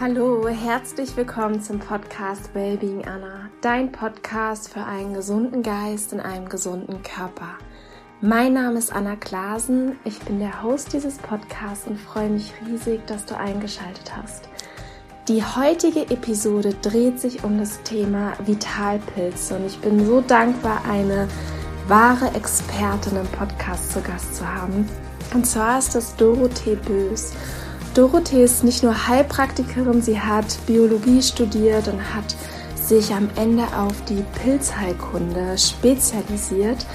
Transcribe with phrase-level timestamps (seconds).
[0.00, 6.48] Hallo, herzlich willkommen zum Podcast Wellbeing Anna, dein Podcast für einen gesunden Geist in einem
[6.48, 7.58] gesunden Körper.
[8.22, 13.06] Mein Name ist Anna Klasen, ich bin der Host dieses Podcasts und freue mich riesig,
[13.08, 14.48] dass du eingeschaltet hast.
[15.28, 21.28] Die heutige Episode dreht sich um das Thema Vitalpilze und ich bin so dankbar, eine
[21.88, 24.88] wahre Expertin im Podcast zu Gast zu haben.
[25.34, 27.34] Und zwar ist das Dorothee Bös.
[27.94, 32.36] Dorothee ist nicht nur Heilpraktikerin, sie hat Biologie studiert und hat
[32.76, 36.86] sich am Ende auf die Pilzheilkunde spezialisiert.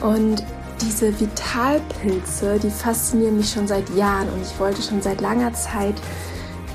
[0.00, 0.44] Und
[0.80, 5.94] diese Vitalpilze, die faszinieren mich schon seit Jahren und ich wollte schon seit langer Zeit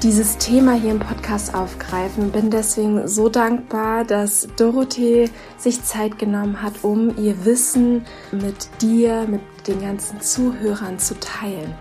[0.04, 2.32] dieses Thema hier im Podcast aufgreifen.
[2.32, 9.28] Bin deswegen so dankbar, dass Dorothee sich Zeit genommen hat, um ihr Wissen mit dir,
[9.28, 11.74] mit den ganzen Zuhörern zu teilen.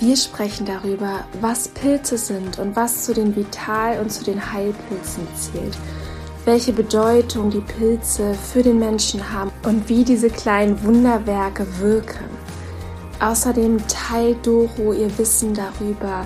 [0.00, 5.28] Wir sprechen darüber, was Pilze sind und was zu den Vital- und zu den Heilpilzen
[5.34, 5.76] zählt,
[6.46, 12.24] welche Bedeutung die Pilze für den Menschen haben und wie diese kleinen Wunderwerke wirken.
[13.20, 16.24] Außerdem teilt Doro ihr Wissen darüber,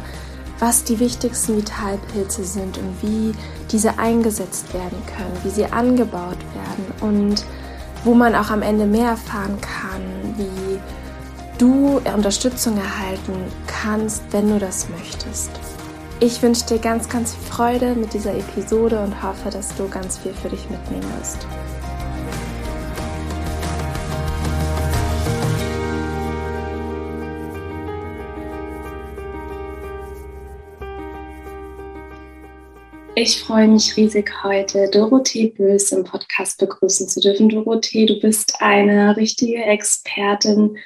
[0.60, 3.34] was die wichtigsten Vitalpilze sind und wie
[3.72, 7.44] diese eingesetzt werden können, wie sie angebaut werden und
[8.04, 10.02] wo man auch am Ende mehr erfahren kann,
[10.36, 10.78] wie
[11.58, 13.32] du Unterstützung erhalten
[13.66, 15.50] kannst, wenn du das möchtest.
[16.20, 20.18] Ich wünsche dir ganz, ganz viel Freude mit dieser Episode und hoffe, dass du ganz
[20.18, 21.46] viel für dich mitnehmen wirst.
[33.16, 37.48] Ich freue mich riesig heute, Dorothee Bös im Podcast begrüßen zu dürfen.
[37.48, 40.76] Dorothee, du bist eine richtige Expertin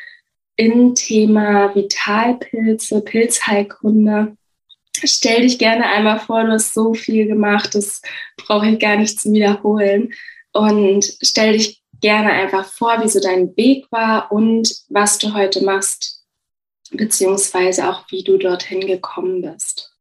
[0.58, 4.36] im Thema Vitalpilze, Pilzheilkunde.
[4.92, 8.02] Stell dich gerne einmal vor, du hast so viel gemacht, das
[8.36, 10.12] brauche ich gar nicht zu wiederholen.
[10.52, 15.64] Und stell dich gerne einfach vor, wie so dein Weg war und was du heute
[15.64, 16.24] machst,
[16.90, 19.94] beziehungsweise auch wie du dorthin gekommen bist.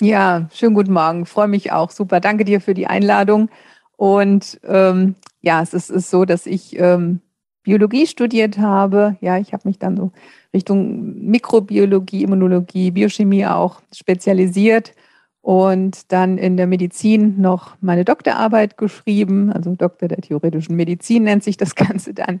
[0.00, 1.24] Ja, schönen guten Morgen.
[1.24, 1.92] Freue mich auch.
[1.92, 2.18] Super.
[2.18, 3.48] Danke dir für die Einladung.
[3.96, 7.20] Und ähm, ja, es ist, ist, so, dass ich ähm,
[7.62, 9.16] Biologie studiert habe.
[9.20, 10.12] Ja, ich habe mich dann so
[10.54, 14.94] Richtung Mikrobiologie, Immunologie, Biochemie auch spezialisiert
[15.42, 21.44] und dann in der Medizin noch meine Doktorarbeit geschrieben, also Doktor der theoretischen Medizin nennt
[21.44, 22.40] sich das Ganze dann.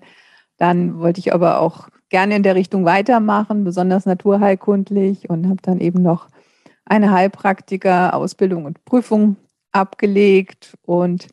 [0.56, 5.80] Dann wollte ich aber auch gerne in der Richtung weitermachen, besonders naturheilkundlich und habe dann
[5.80, 6.28] eben noch
[6.84, 9.36] eine Heilpraktiker-Ausbildung und Prüfung
[9.72, 10.76] abgelegt.
[10.84, 11.28] Und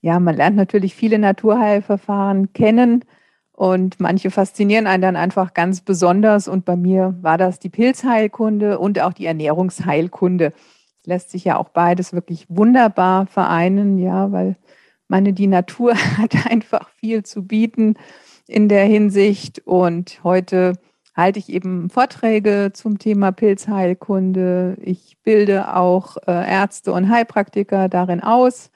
[0.00, 3.04] ja, man lernt natürlich viele Naturheilverfahren kennen
[3.58, 6.46] und manche faszinieren einen dann einfach ganz besonders.
[6.46, 10.52] Und bei mir war das die Pilzheilkunde und auch die Ernährungsheilkunde.
[11.00, 14.54] Es lässt sich ja auch beides wirklich wunderbar vereinen, ja, weil
[15.08, 17.94] meine, die Natur hat einfach viel zu bieten
[18.46, 19.62] in der Hinsicht.
[19.66, 20.74] Und heute
[21.16, 24.76] halte ich eben Vorträge zum Thema Pilzheilkunde.
[24.82, 28.70] Ich bilde auch äh, Ärzte und Heilpraktiker darin aus.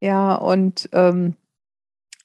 [0.00, 1.36] Ja, und ähm,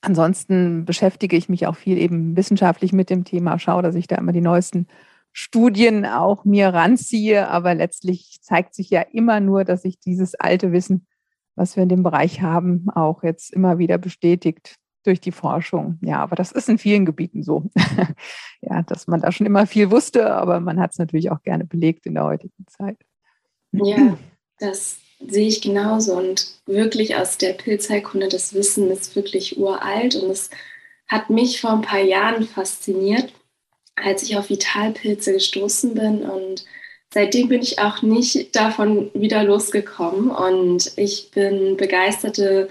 [0.01, 4.15] ansonsten beschäftige ich mich auch viel eben wissenschaftlich mit dem Thema, schaue, dass ich da
[4.15, 4.87] immer die neuesten
[5.31, 7.47] Studien auch mir ranziehe.
[7.47, 11.07] Aber letztlich zeigt sich ja immer nur, dass sich dieses alte Wissen,
[11.55, 15.97] was wir in dem Bereich haben, auch jetzt immer wieder bestätigt durch die Forschung.
[16.01, 17.69] Ja, aber das ist in vielen Gebieten so.
[18.61, 21.65] ja, dass man da schon immer viel wusste, aber man hat es natürlich auch gerne
[21.65, 22.97] belegt in der heutigen Zeit.
[23.71, 24.17] Ja,
[24.59, 26.13] das sehe ich genauso.
[26.13, 30.49] Und wirklich aus der Pilzheilkunde, das Wissen ist wirklich uralt und es
[31.07, 33.33] hat mich vor ein paar Jahren fasziniert,
[33.95, 36.63] als ich auf Vitalpilze gestoßen bin und
[37.13, 42.69] seitdem bin ich auch nicht davon wieder losgekommen und ich bin begeisterte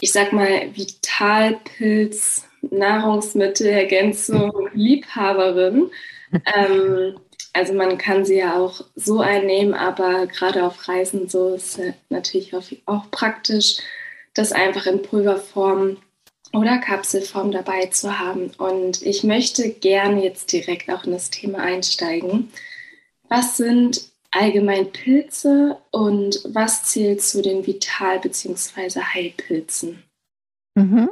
[0.00, 5.90] ich sag mal, Vitalpilz, Nahrungsmittelergänzung, Liebhaberin.
[6.54, 7.18] ähm,
[7.52, 12.54] also man kann sie ja auch so einnehmen, aber gerade auf Reisen so ist natürlich
[12.86, 13.78] auch praktisch,
[14.34, 15.96] das einfach in Pulverform
[16.52, 18.50] oder Kapselform dabei zu haben.
[18.58, 22.52] Und ich möchte gerne jetzt direkt auch in das Thema einsteigen.
[23.28, 29.00] Was sind allgemein Pilze und was zählt zu den Vital- bzw.
[29.00, 30.04] Heilpilzen?
[30.74, 31.10] Mhm.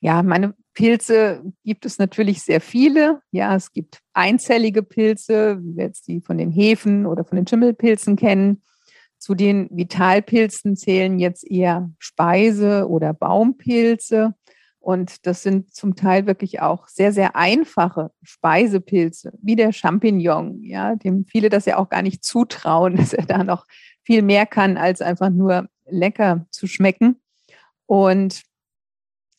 [0.00, 3.20] Ja, meine Pilze gibt es natürlich sehr viele.
[3.30, 7.46] Ja, es gibt einzellige Pilze, wie wir jetzt die von den Hefen oder von den
[7.46, 8.62] Schimmelpilzen kennen.
[9.18, 14.34] Zu den Vitalpilzen zählen jetzt eher Speise- oder Baumpilze.
[14.80, 20.96] Und das sind zum Teil wirklich auch sehr, sehr einfache Speisepilze, wie der Champignon, ja,
[20.96, 23.66] dem viele das ja auch gar nicht zutrauen, dass er da noch
[24.02, 27.20] viel mehr kann, als einfach nur lecker zu schmecken.
[27.86, 28.42] Und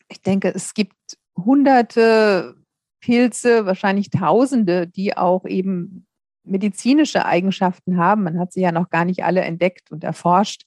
[0.07, 2.56] ich denke, es gibt hunderte
[3.00, 6.06] Pilze, wahrscheinlich Tausende, die auch eben
[6.44, 8.24] medizinische Eigenschaften haben.
[8.24, 10.63] Man hat sie ja noch gar nicht alle entdeckt und erforscht,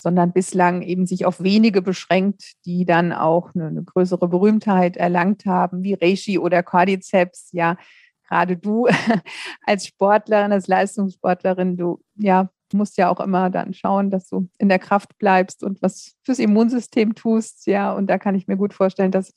[0.00, 5.46] sondern bislang eben sich auf wenige beschränkt, die dann auch eine, eine größere Berühmtheit erlangt
[5.46, 7.50] haben, wie Reishi oder Cordyceps.
[7.52, 7.76] Ja,
[8.28, 8.86] gerade du
[9.66, 14.68] als Sportlerin, als Leistungssportlerin, du ja musst ja auch immer dann schauen, dass du in
[14.68, 17.66] der Kraft bleibst und was fürs Immunsystem tust.
[17.66, 19.32] Ja, und da kann ich mir gut vorstellen, dass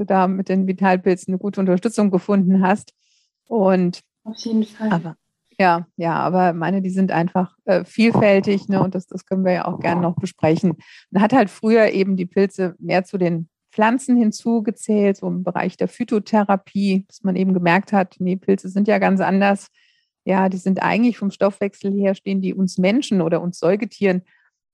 [0.00, 2.94] du da mit den Vitalpilzen eine gute Unterstützung gefunden hast.
[3.46, 4.90] Und auf jeden Fall.
[4.90, 5.16] Aber,
[5.58, 8.82] ja, ja, aber meine, die sind einfach äh, vielfältig, ne?
[8.82, 10.76] Und das, das können wir ja auch gerne noch besprechen.
[11.10, 15.76] Man hat halt früher eben die Pilze mehr zu den Pflanzen hinzugezählt, so im Bereich
[15.76, 19.68] der Phytotherapie, dass man eben gemerkt hat, nee, Pilze sind ja ganz anders.
[20.24, 24.22] Ja, die sind eigentlich vom Stoffwechsel her, stehen die uns Menschen oder uns Säugetieren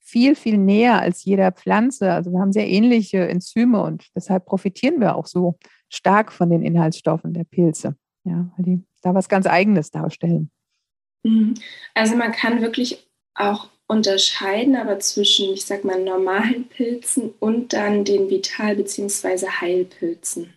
[0.06, 2.12] viel, viel näher als jeder Pflanze.
[2.12, 5.58] Also wir haben sehr ähnliche Enzyme und deshalb profitieren wir auch so
[5.88, 7.97] stark von den Inhaltsstoffen der Pilze.
[8.25, 10.50] Ja, weil die da was ganz Eigenes darstellen.
[11.25, 11.55] Mhm.
[11.94, 18.05] Also man kann wirklich auch unterscheiden, aber zwischen, ich sag mal, normalen Pilzen und dann
[18.05, 19.47] den Vital- bzw.
[19.61, 20.55] Heilpilzen.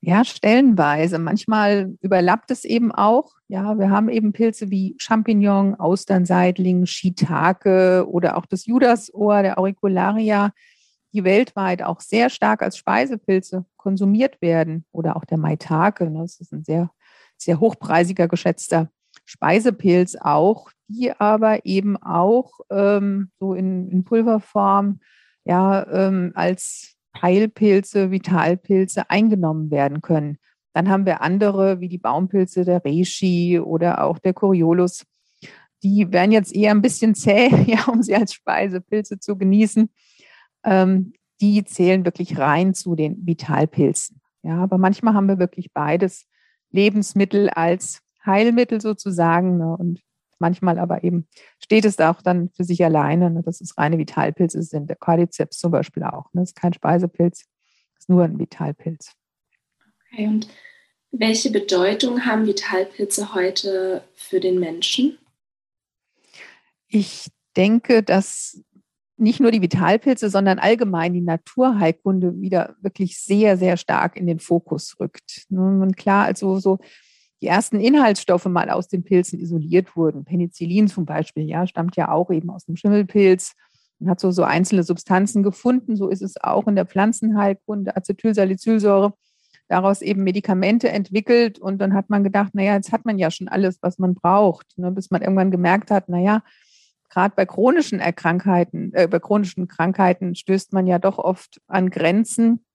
[0.00, 1.18] Ja, stellenweise.
[1.18, 3.34] Manchmal überlappt es eben auch.
[3.48, 10.52] Ja, wir haben eben Pilze wie Champignon, Austernseitling, Shiitake oder auch das Judasohr, der Auricularia,
[11.12, 14.84] die weltweit auch sehr stark als Speisepilze konsumiert werden.
[14.92, 16.20] Oder auch der Maitake, ne?
[16.20, 16.90] das ist ein sehr,
[17.36, 18.90] sehr hochpreisiger, geschätzter
[19.24, 25.00] Speisepilz auch, die aber eben auch ähm, so in, in, Pulverform
[25.44, 30.38] ja, ähm, als Heilpilze, Vitalpilze eingenommen werden können.
[30.72, 35.04] Dann haben wir andere wie die Baumpilze, der Reishi oder auch der Coriolus.
[35.82, 39.90] Die werden jetzt eher ein bisschen zäh, ja, um sie als Speisepilze zu genießen.
[40.64, 44.20] Ähm, die zählen wirklich rein zu den Vitalpilzen.
[44.42, 46.26] Ja, aber manchmal haben wir wirklich beides
[46.70, 49.58] Lebensmittel als Heilmittel sozusagen.
[49.58, 49.76] Ne?
[49.76, 50.00] Und
[50.38, 51.26] manchmal aber eben
[51.62, 53.42] steht es auch dann für sich alleine, ne?
[53.42, 54.88] dass es reine Vitalpilze sind.
[54.88, 56.32] Der Cordyceps zum Beispiel auch.
[56.32, 56.42] Ne?
[56.42, 57.44] Das ist kein Speisepilz,
[57.98, 59.12] ist nur ein Vitalpilz.
[60.12, 60.48] Okay, und
[61.10, 65.18] welche Bedeutung haben Vitalpilze heute für den Menschen?
[66.88, 68.60] Ich denke, dass
[69.16, 74.40] nicht nur die Vitalpilze, sondern allgemein die Naturheilkunde wieder wirklich sehr, sehr stark in den
[74.40, 75.46] Fokus rückt.
[75.48, 76.78] Und klar, also so
[77.42, 80.24] die ersten Inhaltsstoffe mal aus den Pilzen isoliert wurden.
[80.24, 83.52] Penicillin zum Beispiel, ja, stammt ja auch eben aus dem Schimmelpilz
[83.98, 85.96] und hat so, so einzelne Substanzen gefunden.
[85.96, 89.12] So ist es auch in der Pflanzenheilkunde, Acetylsalicylsäure,
[89.68, 91.58] daraus eben Medikamente entwickelt.
[91.58, 94.78] Und dann hat man gedacht, naja, jetzt hat man ja schon alles, was man braucht,
[94.78, 96.42] ne, bis man irgendwann gemerkt hat, naja,
[97.10, 102.65] gerade bei chronischen Erkrankheiten, äh, bei chronischen Krankheiten stößt man ja doch oft an Grenzen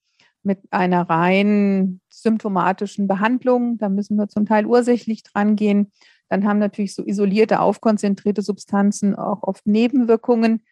[0.43, 3.77] mit einer rein symptomatischen Behandlung.
[3.77, 5.91] Da müssen wir zum Teil ursächlich dran gehen.
[6.29, 10.63] Dann haben natürlich so isolierte, aufkonzentrierte Substanzen auch oft Nebenwirkungen,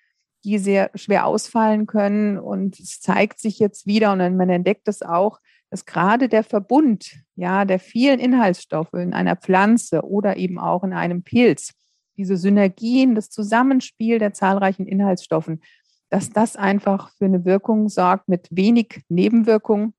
[0.43, 2.37] die sehr schwer ausfallen können.
[2.37, 7.11] Und es zeigt sich jetzt wieder, und man entdeckt es auch, dass gerade der Verbund
[7.35, 11.73] ja, der vielen Inhaltsstoffe in einer Pflanze oder eben auch in einem Pilz,
[12.17, 15.61] diese Synergien, das Zusammenspiel der zahlreichen Inhaltsstoffen,
[16.09, 19.93] dass das einfach für eine Wirkung sorgt mit wenig Nebenwirkungen,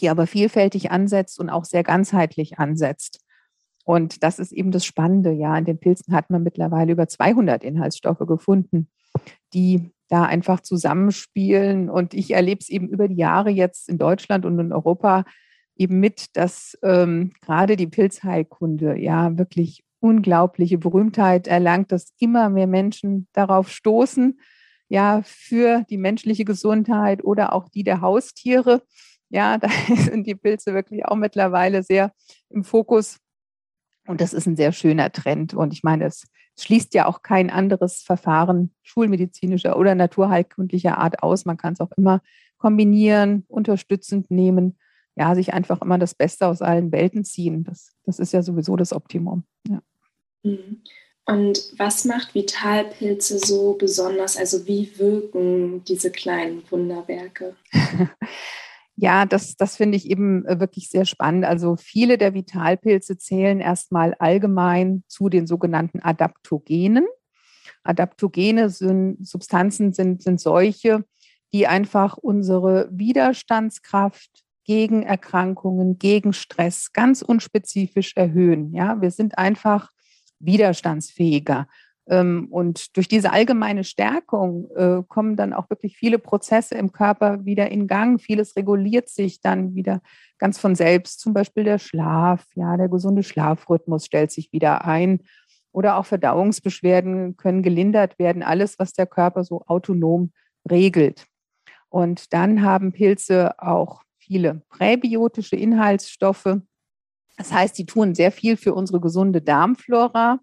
[0.00, 3.20] die aber vielfältig ansetzt und auch sehr ganzheitlich ansetzt.
[3.84, 5.32] Und das ist eben das Spannende.
[5.32, 8.88] Ja, in den Pilzen hat man mittlerweile über 200 Inhaltsstoffe gefunden,
[9.54, 11.88] die da einfach zusammenspielen.
[11.88, 15.24] Und ich erlebe es eben über die Jahre jetzt in Deutschland und in Europa
[15.76, 22.66] eben mit, dass ähm, gerade die Pilzheilkunde ja wirklich unglaubliche Berühmtheit erlangt, dass immer mehr
[22.66, 24.38] Menschen darauf stoßen,
[24.88, 28.82] ja, für die menschliche Gesundheit oder auch die der Haustiere.
[29.30, 32.12] Ja, da sind die Pilze wirklich auch mittlerweile sehr
[32.50, 33.18] im Fokus.
[34.06, 35.52] Und das ist ein sehr schöner Trend.
[35.52, 36.24] Und ich meine, es
[36.58, 41.44] schließt ja auch kein anderes Verfahren schulmedizinischer oder naturheilkundlicher Art aus.
[41.44, 42.22] Man kann es auch immer
[42.56, 44.78] kombinieren, unterstützend nehmen,
[45.14, 47.64] ja, sich einfach immer das Beste aus allen Welten ziehen.
[47.64, 49.44] Das, das ist ja sowieso das Optimum.
[49.68, 49.82] Ja.
[50.42, 50.82] Mhm.
[51.28, 54.38] Und was macht Vitalpilze so besonders?
[54.38, 57.54] Also wie wirken diese kleinen Wunderwerke?
[59.00, 61.44] Ja, das, das finde ich eben äh, wirklich sehr spannend.
[61.44, 67.06] Also viele der Vitalpilze zählen erstmal allgemein zu den sogenannten Adaptogenen.
[67.84, 71.04] Adaptogene sind, Substanzen sind, sind solche,
[71.52, 78.74] die einfach unsere Widerstandskraft gegen Erkrankungen, gegen Stress ganz unspezifisch erhöhen.
[78.74, 79.90] Ja, wir sind einfach
[80.40, 81.66] widerstandsfähiger.
[82.08, 87.44] Ähm, und durch diese allgemeine Stärkung äh, kommen dann auch wirklich viele Prozesse im Körper
[87.44, 88.20] wieder in Gang.
[88.20, 90.00] Vieles reguliert sich dann wieder
[90.38, 91.20] ganz von selbst.
[91.20, 95.20] Zum Beispiel der Schlaf, ja, der gesunde Schlafrhythmus stellt sich wieder ein.
[95.70, 98.42] Oder auch Verdauungsbeschwerden können gelindert werden.
[98.42, 100.32] Alles, was der Körper so autonom
[100.68, 101.26] regelt.
[101.90, 106.58] Und dann haben Pilze auch viele präbiotische Inhaltsstoffe.
[107.38, 110.40] Das heißt, die tun sehr viel für unsere gesunde Darmflora.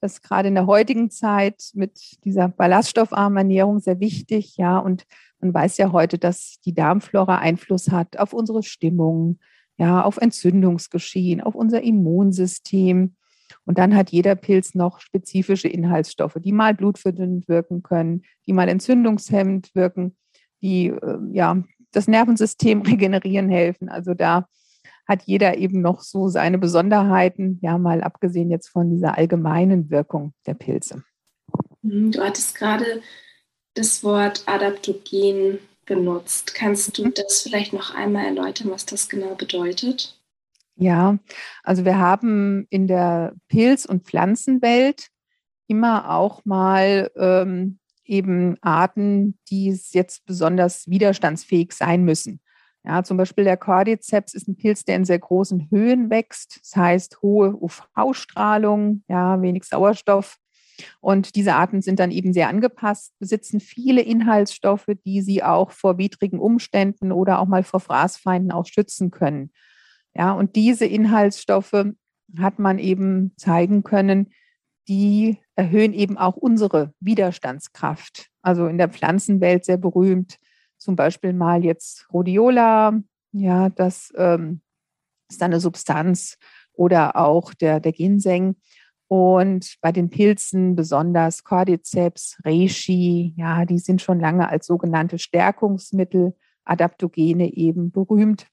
[0.00, 4.58] Das ist gerade in der heutigen Zeit mit dieser ballaststoffarmen Ernährung sehr wichtig.
[4.58, 5.06] Ja, und
[5.40, 9.38] man weiß ja heute, dass die Darmflora Einfluss hat auf unsere Stimmung,
[9.78, 13.16] ja, auf Entzündungsgeschehen, auf unser Immunsystem.
[13.64, 18.68] Und dann hat jeder Pilz noch spezifische Inhaltsstoffe, die mal blutverdünnend wirken können, die mal
[18.68, 20.14] entzündungshemmend wirken,
[20.60, 23.88] die äh, ja das Nervensystem regenerieren helfen.
[23.88, 24.46] Also da
[25.06, 30.32] hat jeder eben noch so seine Besonderheiten, ja, mal abgesehen jetzt von dieser allgemeinen Wirkung
[30.46, 31.04] der Pilze.
[31.82, 33.02] Mhm, du hattest gerade
[33.74, 36.54] das Wort Adaptogen benutzt.
[36.54, 37.14] Kannst du mhm.
[37.14, 40.18] das vielleicht noch einmal erläutern, was das genau bedeutet?
[40.76, 41.18] Ja,
[41.62, 45.08] also wir haben in der Pilz- und Pflanzenwelt
[45.68, 52.40] immer auch mal ähm, eben Arten, die jetzt besonders widerstandsfähig sein müssen.
[52.86, 56.60] Ja, zum Beispiel der Cordyceps ist ein Pilz, der in sehr großen Höhen wächst.
[56.60, 60.36] Das heißt hohe UV-Strahlung, ja, wenig Sauerstoff.
[61.00, 65.98] Und diese Arten sind dann eben sehr angepasst, besitzen viele Inhaltsstoffe, die sie auch vor
[65.98, 69.50] widrigen Umständen oder auch mal vor Fraßfeinden auch schützen können.
[70.14, 71.86] Ja, und diese Inhaltsstoffe
[72.38, 74.30] hat man eben zeigen können,
[74.88, 78.28] die erhöhen eben auch unsere Widerstandskraft.
[78.42, 80.38] Also in der Pflanzenwelt sehr berühmt,
[80.84, 83.00] zum Beispiel mal jetzt Rhodiola,
[83.32, 84.60] ja, das ähm,
[85.30, 86.36] ist eine Substanz
[86.74, 88.56] oder auch der, der Ginseng.
[89.08, 96.34] Und bei den Pilzen besonders Cordyceps, Reishi, ja, die sind schon lange als sogenannte Stärkungsmittel,
[96.64, 98.46] Adaptogene eben berühmt.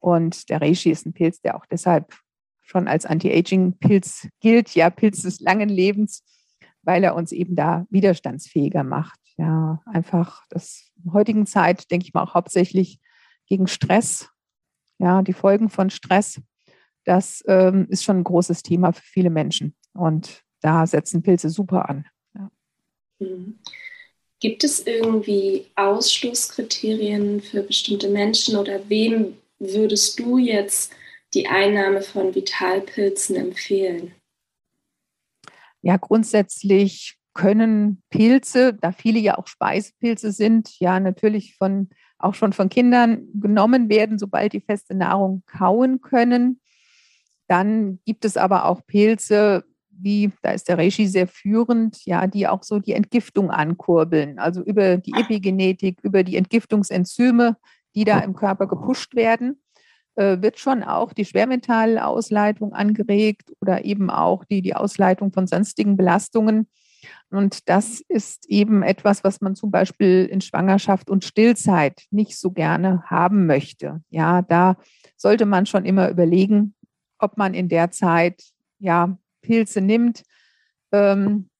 [0.00, 2.14] Und der Reishi ist ein Pilz, der auch deshalb
[2.62, 6.24] schon als Anti-Aging-Pilz gilt, ja, Pilz des langen Lebens,
[6.82, 9.19] weil er uns eben da widerstandsfähiger macht.
[9.40, 13.00] Ja, einfach das heutigen Zeit, denke ich mal, auch hauptsächlich
[13.46, 14.28] gegen Stress,
[14.98, 16.42] ja, die Folgen von Stress,
[17.04, 19.74] das ähm, ist schon ein großes Thema für viele Menschen.
[19.94, 22.06] Und da setzen Pilze super an.
[22.34, 22.50] Ja.
[23.20, 23.58] Mhm.
[24.40, 30.92] Gibt es irgendwie Ausschlusskriterien für bestimmte Menschen oder wem würdest du jetzt
[31.32, 34.12] die Einnahme von Vitalpilzen empfehlen?
[35.80, 42.52] Ja, grundsätzlich können Pilze, da viele ja auch Speisepilze sind, ja natürlich von auch schon
[42.52, 46.60] von Kindern genommen werden, sobald die feste Nahrung kauen können.
[47.48, 52.46] Dann gibt es aber auch Pilze, wie, da ist der Reishi sehr führend, ja, die
[52.46, 54.38] auch so die Entgiftung ankurbeln.
[54.38, 57.56] Also über die Epigenetik, über die Entgiftungsenzyme,
[57.94, 59.62] die da im Körper gepusht werden.
[60.14, 65.96] Äh, wird schon auch die Schwermetallausleitung angeregt oder eben auch die, die Ausleitung von sonstigen
[65.96, 66.68] Belastungen.
[67.30, 72.50] Und das ist eben etwas, was man zum Beispiel in Schwangerschaft und Stillzeit nicht so
[72.50, 74.02] gerne haben möchte.
[74.10, 74.76] Ja, da
[75.16, 76.74] sollte man schon immer überlegen,
[77.18, 78.42] ob man in der Zeit
[78.78, 80.22] ja Pilze nimmt.
[80.92, 81.50] Ähm,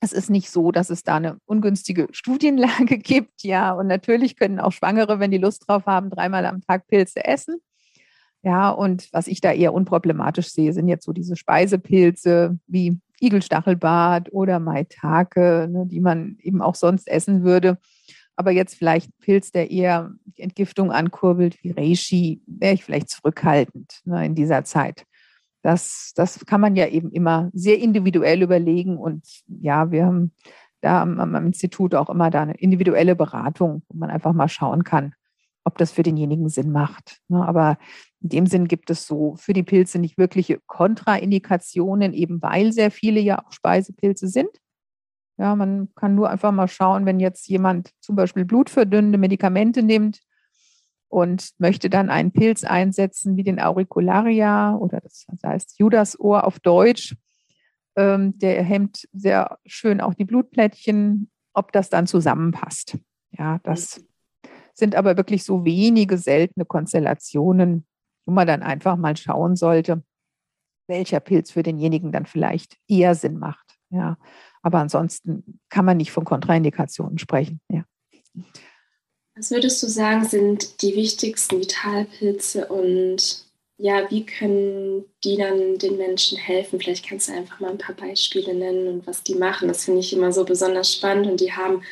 [0.00, 3.42] es ist nicht so, dass es da eine ungünstige Studienlage gibt.
[3.42, 7.24] Ja, und natürlich können auch Schwangere, wenn die Lust drauf haben, dreimal am Tag Pilze
[7.24, 7.60] essen.
[8.46, 14.32] Ja, und was ich da eher unproblematisch sehe, sind jetzt so diese Speisepilze wie Igelstachelbart
[14.32, 17.76] oder Maitake, ne, die man eben auch sonst essen würde.
[18.36, 23.08] Aber jetzt vielleicht ein Pilz, der eher die Entgiftung ankurbelt, wie Reishi, wäre ich vielleicht
[23.08, 25.06] zurückhaltend ne, in dieser Zeit.
[25.62, 28.96] Das, das kann man ja eben immer sehr individuell überlegen.
[28.96, 30.30] Und ja, wir haben
[30.82, 34.84] da am, am Institut auch immer da eine individuelle Beratung, wo man einfach mal schauen
[34.84, 35.15] kann,
[35.66, 37.18] ob das für denjenigen Sinn macht.
[37.26, 37.44] Ne?
[37.44, 37.76] Aber
[38.22, 42.92] in dem Sinn gibt es so für die Pilze nicht wirkliche Kontraindikationen, eben weil sehr
[42.92, 44.48] viele ja auch Speisepilze sind.
[45.38, 50.20] Ja, man kann nur einfach mal schauen, wenn jetzt jemand zum Beispiel blutverdünnende Medikamente nimmt
[51.08, 57.16] und möchte dann einen Pilz einsetzen wie den Auricularia oder das heißt Judasohr auf Deutsch.
[57.96, 62.98] Ähm, der hemmt sehr schön auch die Blutplättchen, ob das dann zusammenpasst.
[63.32, 64.05] Ja, das
[64.78, 67.86] sind aber wirklich so wenige seltene Konstellationen,
[68.26, 70.02] wo man dann einfach mal schauen sollte,
[70.88, 73.66] welcher Pilz für denjenigen dann vielleicht eher Sinn macht.
[73.90, 74.18] Ja,
[74.62, 77.60] aber ansonsten kann man nicht von Kontraindikationen sprechen.
[77.70, 77.84] Ja.
[79.36, 83.46] Was würdest du sagen, sind die wichtigsten Vitalpilze und
[83.78, 86.80] ja, wie können die dann den Menschen helfen?
[86.80, 89.68] Vielleicht kannst du einfach mal ein paar Beispiele nennen und was die machen.
[89.68, 91.82] Das finde ich immer so besonders spannend und die haben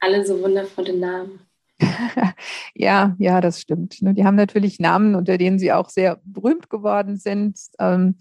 [0.00, 1.43] alle so wundervolle Namen.
[2.74, 4.00] ja, ja, das stimmt.
[4.02, 4.14] Ne?
[4.14, 7.58] Die haben natürlich Namen, unter denen sie auch sehr berühmt geworden sind.
[7.78, 8.16] Ähm,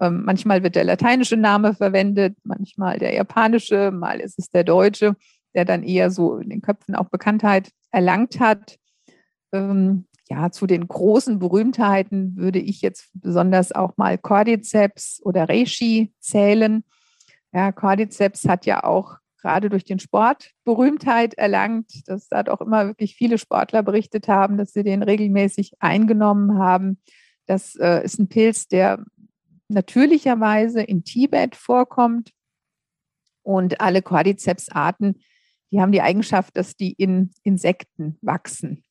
[0.00, 5.16] ähm, manchmal wird der lateinische Name verwendet, manchmal der japanische, mal ist es der deutsche,
[5.54, 8.76] der dann eher so in den Köpfen auch Bekanntheit erlangt hat.
[9.52, 16.12] Ähm, ja, zu den großen Berühmtheiten würde ich jetzt besonders auch mal Cordyceps oder Reishi
[16.18, 16.84] zählen.
[17.52, 22.88] Ja, Cordyceps hat ja auch gerade durch den Sport Berühmtheit erlangt, dass da doch immer
[22.88, 27.00] wirklich viele Sportler berichtet haben, dass sie den regelmäßig eingenommen haben.
[27.46, 29.04] Das äh, ist ein Pilz, der
[29.68, 32.32] natürlicherweise in Tibet vorkommt.
[33.42, 35.20] Und alle Cordyceps-Arten,
[35.70, 38.82] die haben die Eigenschaft, dass die in Insekten wachsen.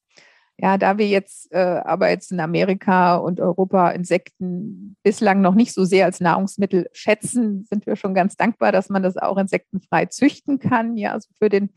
[0.58, 5.74] Ja, da wir jetzt äh, aber jetzt in Amerika und Europa Insekten bislang noch nicht
[5.74, 10.06] so sehr als Nahrungsmittel schätzen, sind wir schon ganz dankbar, dass man das auch insektenfrei
[10.06, 10.96] züchten kann.
[10.96, 11.72] Ja, also für den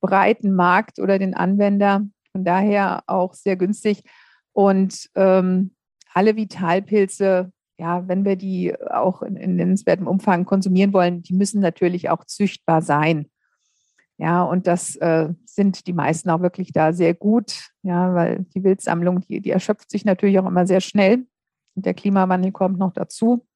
[0.00, 2.04] breiten Markt oder den Anwender.
[2.32, 4.02] Von daher auch sehr günstig.
[4.52, 5.74] Und ähm,
[6.12, 11.60] alle Vitalpilze, ja, wenn wir die auch in, in nennenswertem Umfang konsumieren wollen, die müssen
[11.60, 13.28] natürlich auch züchtbar sein.
[14.18, 18.64] Ja, und das äh, sind die meisten auch wirklich da sehr gut, ja, weil die
[18.64, 21.26] Wildsammlung, die, die erschöpft sich natürlich auch immer sehr schnell.
[21.74, 23.46] Und der Klimawandel kommt noch dazu.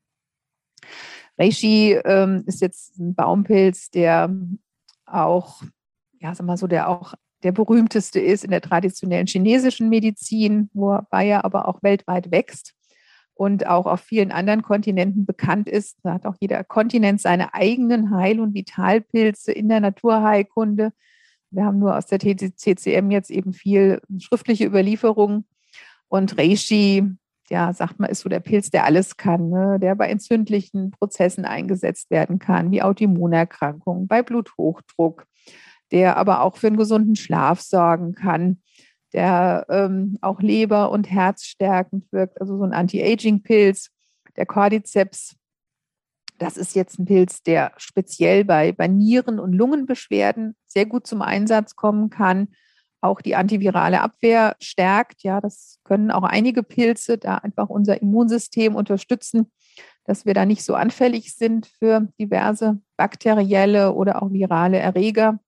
[1.39, 4.35] Reishi ähm, ist jetzt ein Baumpilz, der
[5.07, 5.63] auch,
[6.19, 11.29] ja, sag mal so, der auch der berühmteste ist in der traditionellen chinesischen Medizin, wobei
[11.29, 12.75] er aber auch weltweit wächst
[13.41, 15.97] und auch auf vielen anderen Kontinenten bekannt ist.
[16.03, 20.93] Da hat auch jeder Kontinent seine eigenen Heil- und Vitalpilze in der Naturheilkunde.
[21.51, 25.47] Wir haben nur aus der TCCM jetzt eben viel schriftliche Überlieferungen.
[26.09, 27.03] Und Reishi,
[27.49, 29.79] ja, sagt man, ist so der Pilz, der alles kann, ne?
[29.81, 35.25] der bei entzündlichen Prozessen eingesetzt werden kann, wie Autoimmunerkrankungen, bei Bluthochdruck,
[35.93, 38.59] der aber auch für einen gesunden Schlaf sorgen kann
[39.13, 43.91] der ähm, auch Leber- und Herz stärkend wirkt, also so ein Anti-Aging-Pilz.
[44.37, 45.37] Der Cordyceps,
[46.39, 51.23] das ist jetzt ein Pilz, der speziell bei, bei Nieren- und Lungenbeschwerden sehr gut zum
[51.23, 52.49] Einsatz kommen kann.
[53.03, 55.23] Auch die antivirale Abwehr stärkt.
[55.23, 59.51] Ja, das können auch einige Pilze da einfach unser Immunsystem unterstützen,
[60.05, 65.41] dass wir da nicht so anfällig sind für diverse bakterielle oder auch virale Erreger.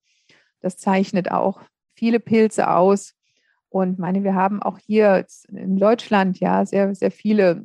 [0.60, 1.60] Das zeichnet auch
[1.94, 3.14] viele Pilze aus.
[3.72, 7.64] Und meine, wir haben auch hier in Deutschland ja sehr, sehr viele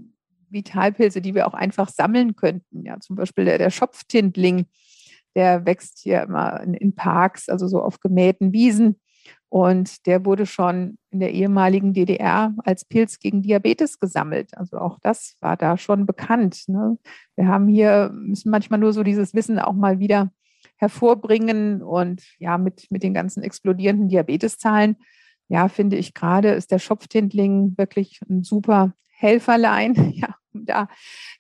[0.50, 2.86] Vitalpilze, die wir auch einfach sammeln könnten.
[2.86, 4.68] Ja, zum Beispiel der, der Schopftindling,
[5.36, 9.02] der wächst hier immer in, in Parks, also so auf gemähten Wiesen.
[9.50, 14.58] Und der wurde schon in der ehemaligen DDR als Pilz gegen Diabetes gesammelt.
[14.58, 16.64] Also auch das war da schon bekannt.
[16.68, 16.98] Ne?
[17.36, 20.32] Wir haben hier, müssen manchmal nur so dieses Wissen auch mal wieder
[20.78, 21.82] hervorbringen.
[21.82, 24.96] Und ja, mit, mit den ganzen explodierenden Diabeteszahlen
[25.48, 30.88] ja, finde ich gerade, ist der Schopftindling wirklich ein super Helferlein, ja, um da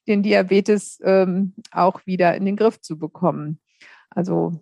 [0.07, 3.59] den Diabetes ähm, auch wieder in den Griff zu bekommen.
[4.09, 4.61] Also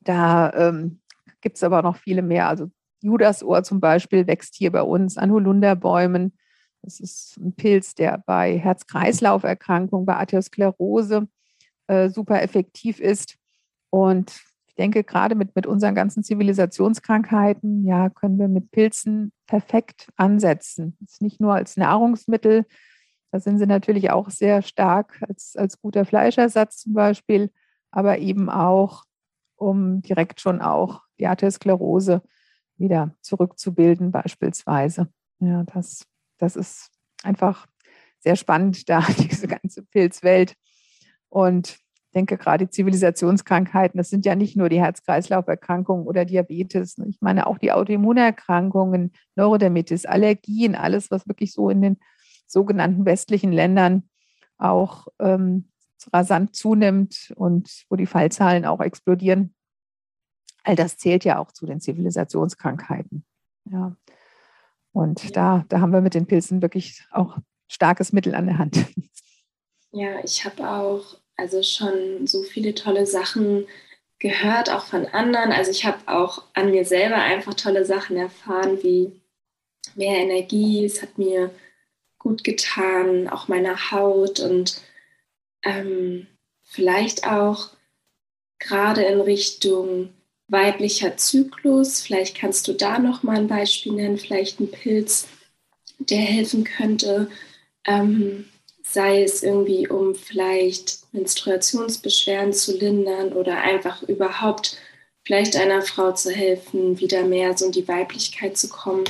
[0.00, 1.00] da ähm,
[1.40, 2.48] gibt es aber noch viele mehr.
[2.48, 6.36] Also Judasohr zum Beispiel wächst hier bei uns an Holunderbäumen.
[6.82, 11.28] Das ist ein Pilz, der bei Herz-Kreislauf-Erkrankungen, bei Arteriosklerose
[11.86, 13.36] äh, super effektiv ist.
[13.90, 14.40] Und
[14.72, 20.96] ich denke, gerade mit, mit unseren ganzen Zivilisationskrankheiten, ja, können wir mit Pilzen perfekt ansetzen.
[21.04, 22.64] Ist nicht nur als Nahrungsmittel,
[23.32, 27.50] da sind sie natürlich auch sehr stark als, als guter Fleischersatz zum Beispiel,
[27.90, 29.04] aber eben auch,
[29.56, 32.22] um direkt schon auch die Arteriosklerose
[32.78, 35.12] wieder zurückzubilden, beispielsweise.
[35.38, 36.06] Ja, das,
[36.38, 36.90] das ist
[37.22, 37.66] einfach
[38.20, 40.54] sehr spannend, da diese ganze Pilzwelt.
[41.28, 41.78] Und
[42.14, 46.98] denke gerade Zivilisationskrankheiten, das sind ja nicht nur die Herz-Kreislauf-Erkrankungen oder Diabetes.
[46.98, 47.06] Ne?
[47.08, 51.96] Ich meine auch die Autoimmunerkrankungen, Neurodermitis, Allergien, alles, was wirklich so in den
[52.46, 54.08] sogenannten westlichen Ländern
[54.58, 55.70] auch ähm,
[56.12, 59.54] rasant zunimmt und wo die Fallzahlen auch explodieren.
[60.64, 63.24] All das zählt ja auch zu den Zivilisationskrankheiten.
[63.64, 63.96] Ja.
[64.92, 65.30] Und ja.
[65.30, 68.86] da, da haben wir mit den Pilzen wirklich auch starkes Mittel an der Hand.
[69.94, 73.66] Ja, ich habe auch also schon so viele tolle Sachen
[74.18, 75.52] gehört, auch von anderen.
[75.52, 79.12] Also ich habe auch an mir selber einfach tolle Sachen erfahren, wie
[79.94, 80.84] mehr Energie.
[80.84, 81.50] Es hat mir
[82.18, 84.80] gut getan, auch meiner Haut und
[85.64, 86.26] ähm,
[86.62, 87.70] vielleicht auch
[88.58, 90.12] gerade in Richtung
[90.46, 92.00] weiblicher Zyklus.
[92.00, 95.26] Vielleicht kannst du da noch mal ein Beispiel nennen, vielleicht ein Pilz,
[95.98, 97.28] der helfen könnte.
[97.84, 98.48] ähm,
[98.82, 104.76] sei es irgendwie um vielleicht Menstruationsbeschwerden zu lindern oder einfach überhaupt
[105.24, 109.04] vielleicht einer Frau zu helfen, wieder mehr so in die Weiblichkeit zu kommen.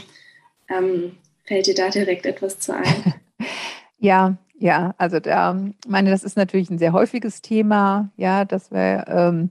[0.68, 3.14] Ähm, fällt dir da direkt etwas zu ein?
[3.98, 9.04] ja, ja, also da meine, das ist natürlich ein sehr häufiges Thema, ja, dass wir
[9.08, 9.50] ähm,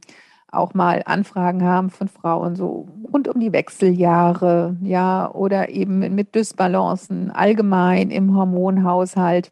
[0.51, 6.35] auch mal Anfragen haben von Frauen so rund um die Wechseljahre, ja, oder eben mit
[6.35, 9.51] Dysbalancen allgemein im Hormonhaushalt.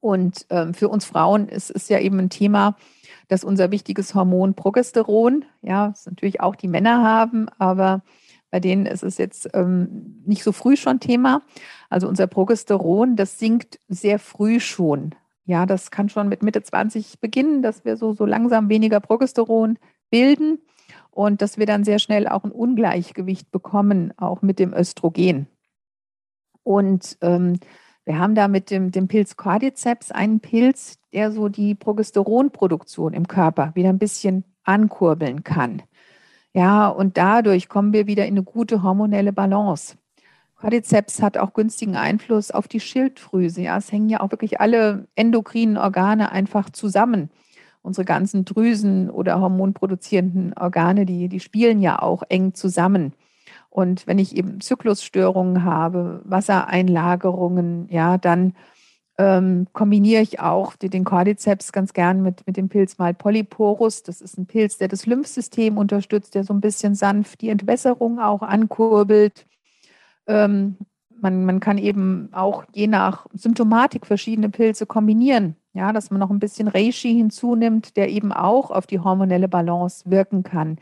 [0.00, 2.76] Und ähm, für uns Frauen ist es ja eben ein Thema,
[3.28, 8.02] dass unser wichtiges Hormon Progesteron, ja, das natürlich auch die Männer haben, aber
[8.50, 11.42] bei denen ist es jetzt ähm, nicht so früh schon Thema.
[11.88, 15.14] Also unser Progesteron, das sinkt sehr früh schon.
[15.44, 19.78] Ja, das kann schon mit Mitte 20 beginnen, dass wir so, so langsam weniger Progesteron
[20.10, 20.58] bilden
[21.10, 25.46] und dass wir dann sehr schnell auch ein Ungleichgewicht bekommen, auch mit dem Östrogen.
[26.62, 27.58] Und ähm,
[28.10, 33.28] wir haben da mit dem, dem Pilz Cordyceps einen Pilz, der so die Progesteronproduktion im
[33.28, 35.82] Körper wieder ein bisschen ankurbeln kann.
[36.52, 39.94] Ja, und dadurch kommen wir wieder in eine gute hormonelle Balance.
[40.56, 43.62] Cordyceps hat auch günstigen Einfluss auf die Schilddrüse.
[43.62, 47.30] Ja, es hängen ja auch wirklich alle endokrinen Organe einfach zusammen.
[47.80, 53.12] Unsere ganzen Drüsen oder hormonproduzierenden Organe, die, die spielen ja auch eng zusammen.
[53.70, 58.54] Und wenn ich eben Zyklusstörungen habe, Wassereinlagerungen, ja, dann
[59.16, 64.02] ähm, kombiniere ich auch den Cordyceps ganz gern mit, mit dem Pilz mal Polyporus.
[64.02, 68.18] Das ist ein Pilz, der das Lymphsystem unterstützt, der so ein bisschen sanft die Entwässerung
[68.18, 69.46] auch ankurbelt.
[70.26, 70.76] Ähm,
[71.20, 75.56] man, man kann eben auch je nach Symptomatik verschiedene Pilze kombinieren.
[75.72, 80.10] Ja, dass man noch ein bisschen Reishi hinzunimmt, der eben auch auf die hormonelle Balance
[80.10, 80.78] wirken kann,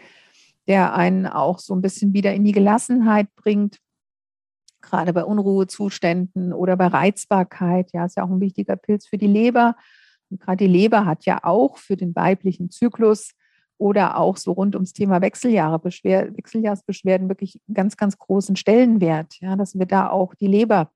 [0.69, 3.79] der einen auch so ein bisschen wieder in die Gelassenheit bringt
[4.81, 7.91] gerade bei Unruhezuständen oder bei Reizbarkeit.
[7.93, 9.77] Ja, ist ja auch ein wichtiger Pilz für die Leber.
[10.31, 13.33] Und gerade die Leber hat ja auch für den weiblichen Zyklus
[13.79, 19.41] oder auch so rund ums Thema Wechseljahre, Beschwer Wechseljahrsbeschwerden wirklich einen ganz, ganz großen Stellenwert,
[19.41, 20.91] ja, dass wir da auch die Leber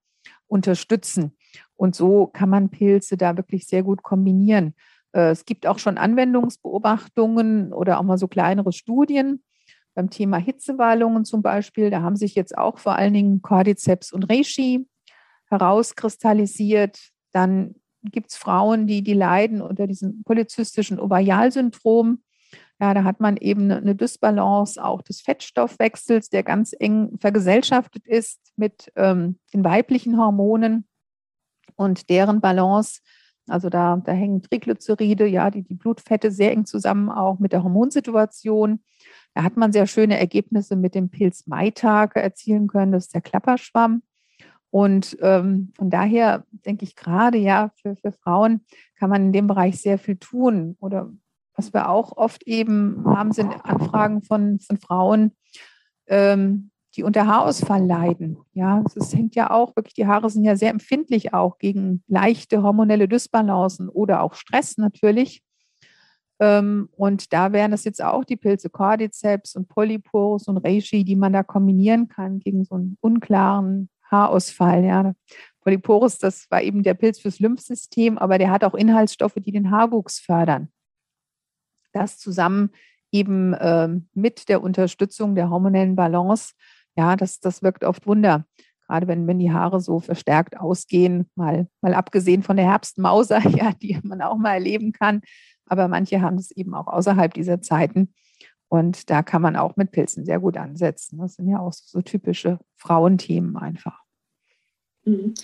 [0.46, 1.36] unterstützen.
[1.76, 4.74] Und so kann man Pilze da wirklich sehr gut kombinieren.
[5.12, 9.42] Äh, es gibt auch schon Anwendungsbeobachtungen oder auch mal so kleinere Studien,
[9.94, 14.24] beim Thema Hitzewallungen zum Beispiel, da haben sich jetzt auch vor allen Dingen Cordyceps und
[14.24, 14.86] Reishi
[15.50, 16.98] herauskristallisiert.
[17.32, 22.22] Dann gibt es Frauen, die, die leiden unter diesem polyzystischen Ovarialsyndrom.
[22.80, 28.40] Ja, da hat man eben eine Dysbalance auch des Fettstoffwechsels, der ganz eng vergesellschaftet ist
[28.56, 30.88] mit ähm, den weiblichen Hormonen
[31.76, 33.00] und deren Balance.
[33.48, 37.62] Also da, da hängen Triglyceride, ja, die, die Blutfette sehr eng zusammen auch mit der
[37.62, 38.82] Hormonsituation.
[39.34, 42.92] Da hat man sehr schöne Ergebnisse mit dem Pilz Maitake erzielen können.
[42.92, 44.02] Das ist der Klapperschwamm.
[44.70, 48.64] Und ähm, von daher denke ich gerade, ja, für, für Frauen
[48.98, 50.76] kann man in dem Bereich sehr viel tun.
[50.80, 51.12] Oder
[51.54, 55.32] was wir auch oft eben haben, sind Anfragen von, von Frauen,
[56.06, 58.38] ähm, die unter Haarausfall leiden.
[58.52, 62.62] Ja, es hängt ja auch wirklich, die Haare sind ja sehr empfindlich auch gegen leichte
[62.62, 65.42] hormonelle Dysbalancen oder auch Stress natürlich.
[66.42, 71.14] Ähm, und da wären es jetzt auch die Pilze Cordyceps und Polyporus und Reishi, die
[71.14, 74.84] man da kombinieren kann gegen so einen unklaren Haarausfall.
[74.84, 75.12] Ja.
[75.60, 79.70] Polyporus, das war eben der Pilz fürs Lymphsystem, aber der hat auch Inhaltsstoffe, die den
[79.70, 80.68] Haarwuchs fördern.
[81.92, 82.70] Das zusammen
[83.12, 86.54] eben ähm, mit der Unterstützung der hormonellen Balance,
[86.96, 88.46] ja, das, das wirkt oft Wunder.
[88.88, 93.72] Gerade wenn, wenn die Haare so verstärkt ausgehen, mal, mal abgesehen von der Herbstmauser, ja,
[93.72, 95.22] die man auch mal erleben kann,
[95.66, 98.12] aber manche haben es eben auch außerhalb dieser Zeiten.
[98.68, 101.18] Und da kann man auch mit Pilzen sehr gut ansetzen.
[101.18, 104.00] Das sind ja auch so, typische Frauenthemen einfach.
[105.04, 105.34] Mhm.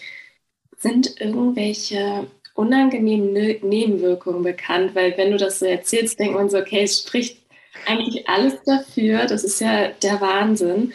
[0.78, 4.94] Sind irgendwelche unangenehmen ne Nebenwirkungen bekannt?
[4.94, 7.44] Weil wenn du das so erzählst, denkt man so, okay, es spricht
[7.86, 9.26] eigentlich alles dafür.
[9.26, 10.92] Das ist ja der Wahnsinn.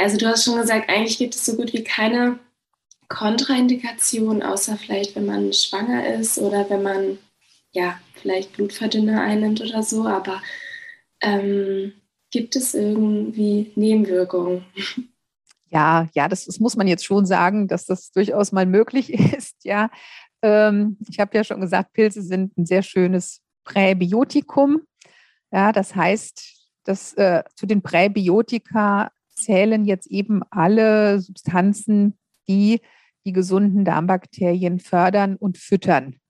[0.00, 2.38] Also du hast schon gesagt, eigentlich gibt es so gut wie keine
[3.08, 7.18] Kontraindikation, außer vielleicht, wenn man schwanger ist oder wenn man
[7.74, 10.40] ja, vielleicht Blutverdünner einnimmt oder so, aber
[11.20, 11.92] ähm,
[12.30, 14.64] gibt es irgendwie Nebenwirkungen?
[15.70, 19.56] Ja, ja, das, das, muss man jetzt schon sagen, dass das durchaus mal möglich ist.
[19.64, 19.90] Ja,
[20.40, 24.82] ähm, ich habe ja schon gesagt, Pilze sind ein sehr schönes Präbiotikum.
[25.50, 32.80] Ja, das heißt, dass äh, zu den Präbiotika zählen jetzt eben alle Substanzen, die
[33.26, 36.20] die gesunden Darmbakterien fördern und füttern.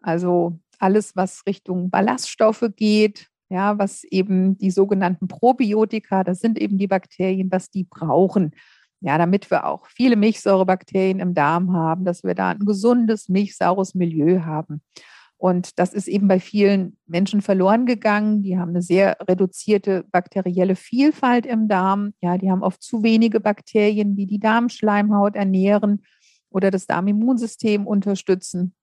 [0.00, 6.78] Also alles, was Richtung Ballaststoffe geht, ja, was eben die sogenannten Probiotika, das sind eben
[6.78, 8.52] die Bakterien, was die brauchen.
[9.00, 13.94] ja, damit wir auch viele Milchsäurebakterien im Darm haben, dass wir da ein gesundes, milchsaures
[13.94, 14.80] Milieu haben.
[15.38, 18.42] Und das ist eben bei vielen Menschen verloren gegangen.
[18.42, 22.14] Die haben eine sehr reduzierte bakterielle Vielfalt im Darm.
[22.22, 26.04] Ja, die haben oft zu wenige Bakterien, die die Darmschleimhaut ernähren
[26.48, 28.74] oder das Darmimmunsystem unterstützen.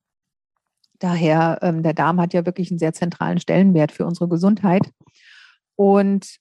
[1.04, 4.89] Daher, ähm, der Darm hat ja wirklich einen sehr zentralen Stellenwert für unsere Gesundheit.
[5.76, 6.38] Und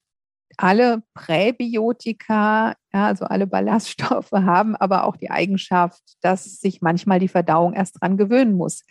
[0.57, 7.29] alle Präbiotika, ja, also alle Ballaststoffe, haben aber auch die Eigenschaft, dass sich manchmal die
[7.29, 8.85] Verdauung erst dran gewöhnen muss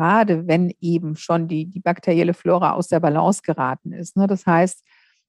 [0.00, 4.16] gerade wenn eben schon die, die bakterielle Flora aus der Balance geraten ist.
[4.16, 4.26] Ne?
[4.26, 4.82] Das heißt,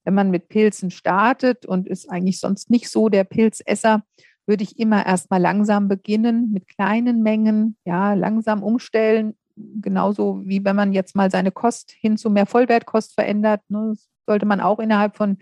[0.05, 4.03] wenn man mit Pilzen startet und ist eigentlich sonst nicht so der Pilzesser,
[4.47, 10.75] würde ich immer erstmal langsam beginnen mit kleinen Mengen, ja, langsam umstellen, genauso wie wenn
[10.75, 13.61] man jetzt mal seine Kost hin zu mehr Vollwertkost verändert.
[13.69, 13.95] Ne?
[14.25, 15.37] Sollte man auch innerhalb von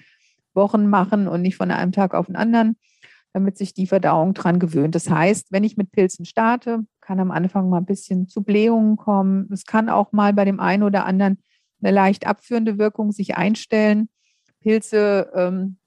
[0.53, 2.77] Wochen machen und nicht von einem Tag auf den anderen,
[3.33, 4.95] damit sich die Verdauung dran gewöhnt.
[4.95, 8.97] Das heißt, wenn ich mit Pilzen starte, kann am Anfang mal ein bisschen zu Blähungen
[8.97, 9.49] kommen.
[9.51, 11.39] Es kann auch mal bei dem einen oder anderen
[11.81, 14.09] eine leicht abführende Wirkung sich einstellen.
[14.61, 15.77] Pilze ähm,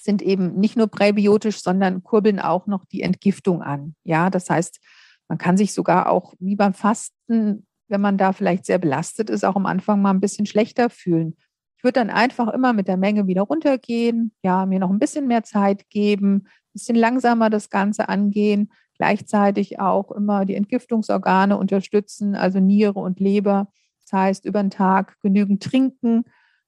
[0.00, 3.94] sind eben nicht nur präbiotisch, sondern kurbeln auch noch die Entgiftung an.
[4.04, 4.80] Ja, das heißt,
[5.28, 9.44] man kann sich sogar auch wie beim Fasten, wenn man da vielleicht sehr belastet ist,
[9.44, 11.36] auch am Anfang mal ein bisschen schlechter fühlen.
[11.76, 15.26] Ich würde dann einfach immer mit der Menge wieder runtergehen, ja, mir noch ein bisschen
[15.26, 22.34] mehr Zeit geben, ein bisschen langsamer das Ganze angehen, gleichzeitig auch immer die Entgiftungsorgane unterstützen,
[22.34, 23.68] also Niere und Leber.
[24.02, 26.24] Das heißt, über den Tag genügend trinken,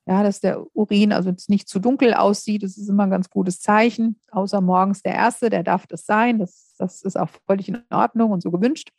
[0.08, 2.62] ja, dass der Urin also nicht zu dunkel aussieht.
[2.62, 4.20] Das ist immer ein ganz gutes Zeichen.
[4.30, 6.38] Außer morgens der Erste, der darf das sein.
[6.38, 8.92] Das, das ist auch völlig in Ordnung und so gewünscht.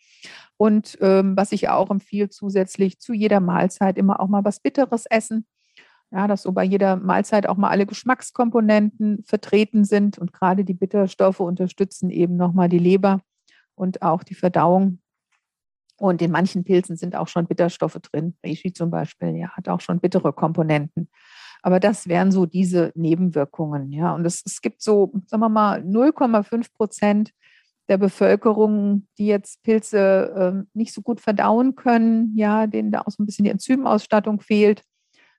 [0.57, 5.05] Und ähm, was ich auch empfehle, zusätzlich zu jeder Mahlzeit immer auch mal was Bitteres
[5.05, 5.45] essen.
[6.11, 10.73] Ja, dass so bei jeder Mahlzeit auch mal alle Geschmackskomponenten vertreten sind und gerade die
[10.73, 13.21] Bitterstoffe unterstützen eben nochmal die Leber
[13.75, 14.99] und auch die Verdauung.
[15.97, 18.35] Und in manchen Pilzen sind auch schon Bitterstoffe drin.
[18.43, 21.09] Reishi zum Beispiel, ja, hat auch schon bittere Komponenten.
[21.63, 24.13] Aber das wären so diese Nebenwirkungen, ja.
[24.13, 27.31] Und es, es gibt so, sagen wir mal, 0,5 Prozent
[27.89, 33.11] der Bevölkerung, die jetzt Pilze äh, nicht so gut verdauen können, ja, denen da auch
[33.11, 34.83] so ein bisschen die Enzymausstattung fehlt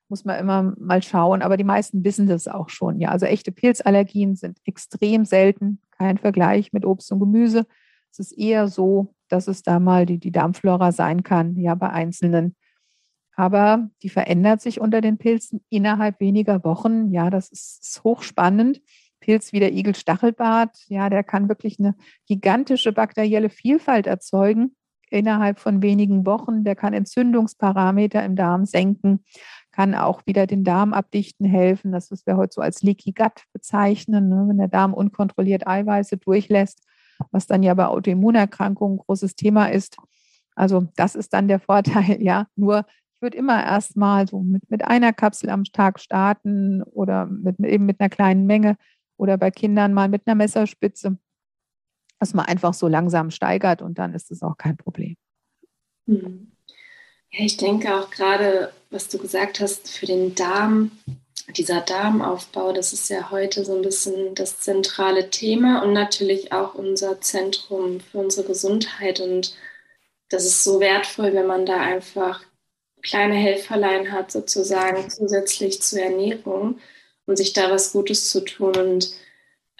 [0.08, 1.42] muss man immer mal schauen.
[1.42, 3.00] Aber die meisten wissen das auch schon.
[3.00, 5.80] Ja, also echte Pilzallergien sind extrem selten.
[5.90, 7.66] Kein Vergleich mit Obst und Gemüse.
[8.10, 11.90] Es ist eher so, dass es da mal die, die Darmflora sein kann, ja, bei
[11.90, 12.56] Einzelnen.
[13.36, 17.10] Aber die verändert sich unter den Pilzen innerhalb weniger Wochen.
[17.12, 18.80] Ja, das ist, hochspannend.
[19.20, 21.94] Pilz wie der Igelstachelbart, ja, der kann wirklich eine
[22.26, 24.74] gigantische bakterielle Vielfalt erzeugen
[25.10, 26.64] innerhalb von wenigen Wochen.
[26.64, 29.24] Der kann Entzündungsparameter im Darm senken
[29.78, 31.92] kann auch wieder den Darm abdichten helfen.
[31.92, 34.46] Das, was wir heute so als Leaky Gut bezeichnen, ne?
[34.48, 36.82] wenn der Darm unkontrolliert Eiweiße durchlässt,
[37.30, 39.96] was dann ja bei Autoimmunerkrankungen ein großes Thema ist.
[40.54, 42.46] Also das ist dann der Vorteil, ja.
[42.56, 47.58] Nur ich würde immer erstmal so mit, mit einer Kapsel am Tag starten oder mit,
[47.60, 48.76] eben mit einer kleinen Menge
[49.16, 51.18] oder bei Kindern mal mit einer Messerspitze,
[52.20, 55.16] dass man einfach so langsam steigert und dann ist es auch kein Problem.
[56.06, 56.52] Mhm.
[57.30, 60.92] Ja, ich denke auch gerade, was du gesagt hast, für den Darm,
[61.56, 66.74] dieser Darmaufbau, das ist ja heute so ein bisschen das zentrale Thema und natürlich auch
[66.74, 69.20] unser Zentrum für unsere Gesundheit.
[69.20, 69.56] Und
[70.28, 72.42] das ist so wertvoll, wenn man da einfach
[73.02, 76.78] kleine Helferlein hat, sozusagen zusätzlich zur Ernährung
[77.26, 78.76] und sich da was Gutes zu tun.
[78.76, 79.14] Und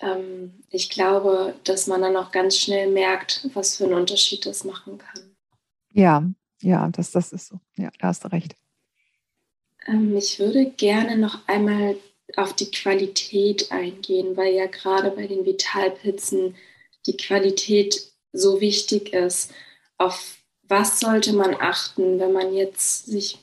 [0.00, 4.64] ähm, ich glaube, dass man dann auch ganz schnell merkt, was für einen Unterschied das
[4.64, 5.36] machen kann.
[5.92, 6.24] Ja,
[6.62, 7.60] ja, das, das ist so.
[7.76, 8.54] Ja, da hast du recht.
[9.88, 11.96] Ähm, ich würde gerne noch einmal
[12.36, 16.54] auf die Qualität eingehen, weil ja gerade bei den Vitalpilzen
[17.06, 19.52] die Qualität so wichtig ist.
[19.96, 23.38] Auf was sollte man achten, wenn man jetzt sich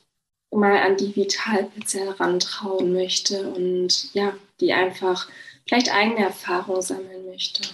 [0.51, 5.27] mal an die Vitalpilze herantrauen möchte und ja, die einfach
[5.67, 7.67] vielleicht eigene Erfahrung sammeln möchte?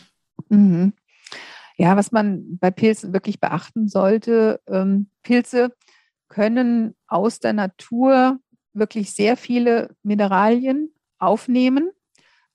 [0.47, 0.93] Mhm.
[1.77, 5.75] Ja, was man bei Pilzen wirklich beachten sollte, ähm, Pilze
[6.27, 8.39] können aus der Natur
[8.73, 11.91] wirklich sehr viele Mineralien aufnehmen,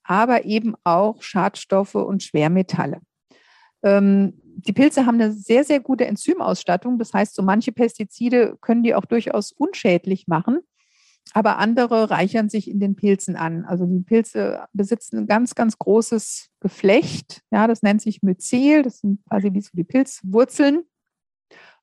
[0.03, 3.01] aber eben auch Schadstoffe und Schwermetalle.
[3.83, 6.97] Ähm, die Pilze haben eine sehr, sehr gute Enzymausstattung.
[6.97, 10.59] Das heißt, so manche Pestizide können die auch durchaus unschädlich machen
[11.33, 13.65] aber andere reichern sich in den Pilzen an.
[13.65, 17.41] Also die Pilze besitzen ein ganz, ganz großes Geflecht.
[17.51, 18.83] Ja, das nennt sich Myzel.
[18.83, 20.83] Das sind quasi wie so die Pilzwurzeln.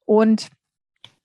[0.05, 0.49] Und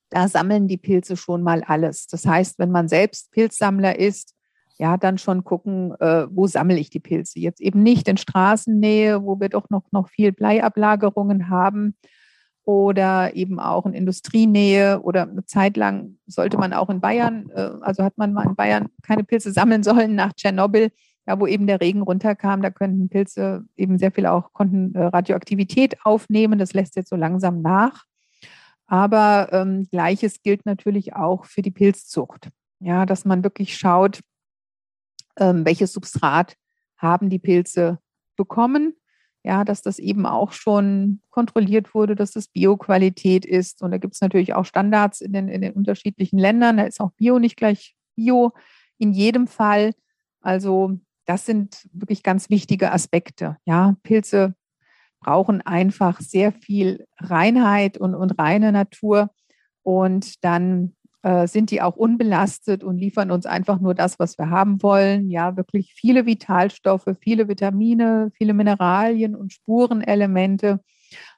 [0.10, 2.08] da sammeln die Pilze schon mal alles.
[2.08, 4.34] Das heißt, wenn man selbst Pilzsammler ist,
[4.80, 7.40] ja, dann schon gucken, äh, wo sammle ich die Pilze.
[7.40, 11.96] Jetzt eben nicht in Straßennähe, wo wir doch noch, noch viel Bleiablagerungen haben
[12.64, 17.72] oder eben auch in Industrienähe oder eine Zeit lang sollte man auch in Bayern, äh,
[17.82, 20.92] also hat man mal in Bayern keine Pilze sammeln sollen nach Tschernobyl,
[21.28, 25.04] ja, wo eben der Regen runterkam, da könnten Pilze eben sehr viel auch, konnten äh,
[25.04, 26.58] Radioaktivität aufnehmen.
[26.58, 28.06] Das lässt jetzt so langsam nach.
[28.90, 32.50] Aber ähm, gleiches gilt natürlich auch für die Pilzzucht.
[32.80, 34.22] Ja, dass man wirklich schaut,
[35.38, 36.56] ähm, welches Substrat
[36.98, 38.00] haben die Pilze
[38.36, 38.96] bekommen.
[39.44, 43.84] Ja, dass das eben auch schon kontrolliert wurde, dass das Bioqualität ist.
[43.84, 46.78] Und da gibt es natürlich auch Standards in den, in den unterschiedlichen Ländern.
[46.78, 48.54] Da ist auch Bio nicht gleich Bio
[48.98, 49.94] in jedem Fall.
[50.42, 53.58] Also das sind wirklich ganz wichtige Aspekte.
[53.66, 54.56] Ja, Pilze
[55.20, 59.30] brauchen einfach sehr viel Reinheit und, und reine Natur.
[59.84, 64.50] Und dann äh, sind die auch unbelastet und liefern uns einfach nur das, was wir
[64.50, 65.30] haben wollen.
[65.30, 70.80] Ja, wirklich viele Vitalstoffe, viele Vitamine, viele Mineralien und Spurenelemente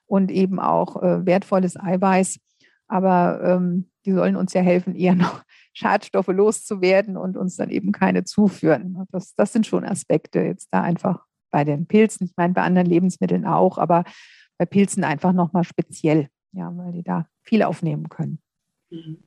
[0.06, 2.38] und eben auch äh, wertvolles Eiweiß.
[2.86, 5.42] Aber ähm, die sollen uns ja helfen, eher noch
[5.72, 9.06] Schadstoffe loszuwerden und uns dann eben keine zuführen.
[9.10, 12.26] Das, das sind schon Aspekte jetzt da einfach bei den Pilzen.
[12.26, 14.02] Ich meine, bei anderen Lebensmitteln auch, aber
[14.58, 18.40] bei Pilzen einfach nochmal speziell, ja, weil die da viel aufnehmen können.
[18.90, 19.18] Mhm.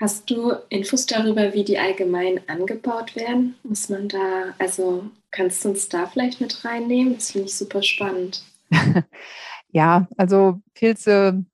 [0.00, 3.54] Hast du Infos darüber, wie die allgemein angebaut werden?
[3.62, 7.14] Muss man da, also kannst du uns da vielleicht mit reinnehmen?
[7.14, 8.44] Das finde ich super spannend.
[9.68, 11.44] ja, also Pilze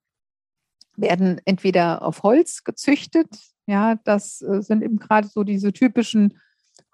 [0.96, 3.28] werden entweder auf Holz gezüchtet,
[3.68, 6.40] ja, das äh, sind eben gerade so diese typischen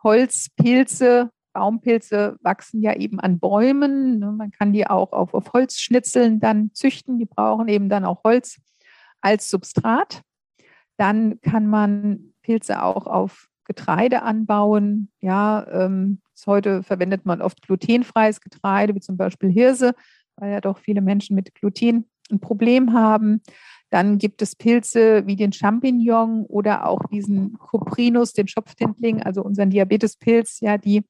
[0.03, 1.31] Holzpilze.
[1.55, 4.19] Baumpilze wachsen ja eben an Bäumen.
[4.19, 4.33] Ne?
[4.33, 7.19] Man kann die auch auf, auf Holzschnitzeln dann züchten.
[7.19, 8.61] Die brauchen eben dann auch Holz
[9.23, 10.21] als Substrat.
[10.99, 15.11] Dann kann man Pilze auch auf Getreide anbauen.
[15.21, 19.95] Ja, ähm, heute verwendet man oft glutenfreies Getreide, wie zum Beispiel Hirse,
[20.37, 23.41] weil ja doch viele Menschen mit Gluten ein Problem haben.
[23.95, 29.71] Dann gibt es Pilze wie den Champignon oder auch diesen Coprinus, den Schopftintling, also unseren
[29.71, 31.05] Diabetespilz, ja, die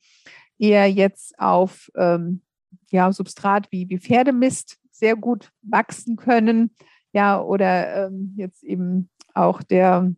[0.58, 2.42] eher jetzt auf ähm,
[2.90, 6.74] ja, Substrat wie, wie Pferdemist sehr gut wachsen können.
[7.14, 10.12] Ja, oder ähm, jetzt eben auch der,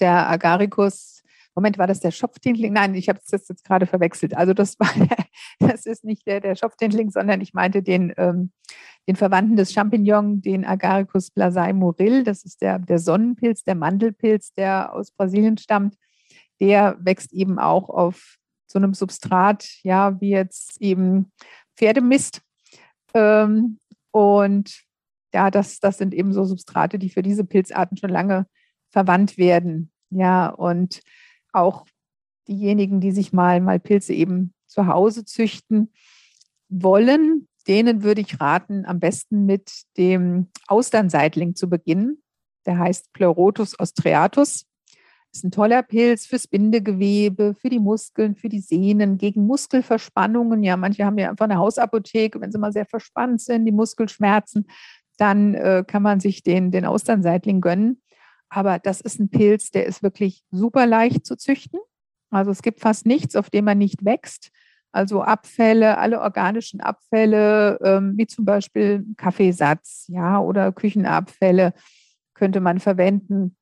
[0.00, 1.22] der Agaricus.
[1.54, 2.74] Moment, war das der Schopftintling?
[2.74, 4.36] Nein, ich habe das jetzt gerade verwechselt.
[4.36, 4.90] Also das war
[5.60, 8.52] das ist nicht der, der Schopftintling, sondern ich meinte den, ähm,
[9.08, 12.24] den Verwandten des Champignon, den Agaricus blasei moril.
[12.24, 15.96] Das ist der, der Sonnenpilz, der Mandelpilz, der aus Brasilien stammt.
[16.60, 18.36] Der wächst eben auch auf
[18.66, 21.32] so einem Substrat, ja, wie jetzt eben
[21.76, 22.42] Pferdemist.
[23.14, 23.78] Ähm,
[24.12, 24.82] und
[25.34, 28.46] ja, das, das sind eben so Substrate, die für diese Pilzarten schon lange
[28.90, 29.90] verwandt werden.
[30.10, 31.00] Ja, und
[31.52, 31.86] auch
[32.48, 35.92] diejenigen, die sich mal, mal Pilze eben zu Hause züchten
[36.68, 42.22] wollen, denen würde ich raten, am besten mit dem Austernseitling zu beginnen.
[42.66, 44.66] Der heißt Pleurotus ostreatus.
[45.34, 50.62] Ist ein toller Pilz fürs Bindegewebe, für die Muskeln, für die Sehnen, gegen Muskelverspannungen.
[50.62, 54.66] Ja, manche haben ja einfach eine Hausapotheke, wenn sie mal sehr verspannt sind, die Muskelschmerzen,
[55.16, 58.02] dann äh, kann man sich den, den Austernseitling gönnen.
[58.50, 61.80] Aber das ist ein Pilz, der ist wirklich super leicht zu züchten.
[62.28, 64.50] Also es gibt fast nichts, auf dem er nicht wächst.
[64.92, 71.72] Also Abfälle, alle organischen Abfälle, ähm, wie zum Beispiel Kaffeesatz, ja, oder Küchenabfälle
[72.34, 73.56] könnte man verwenden.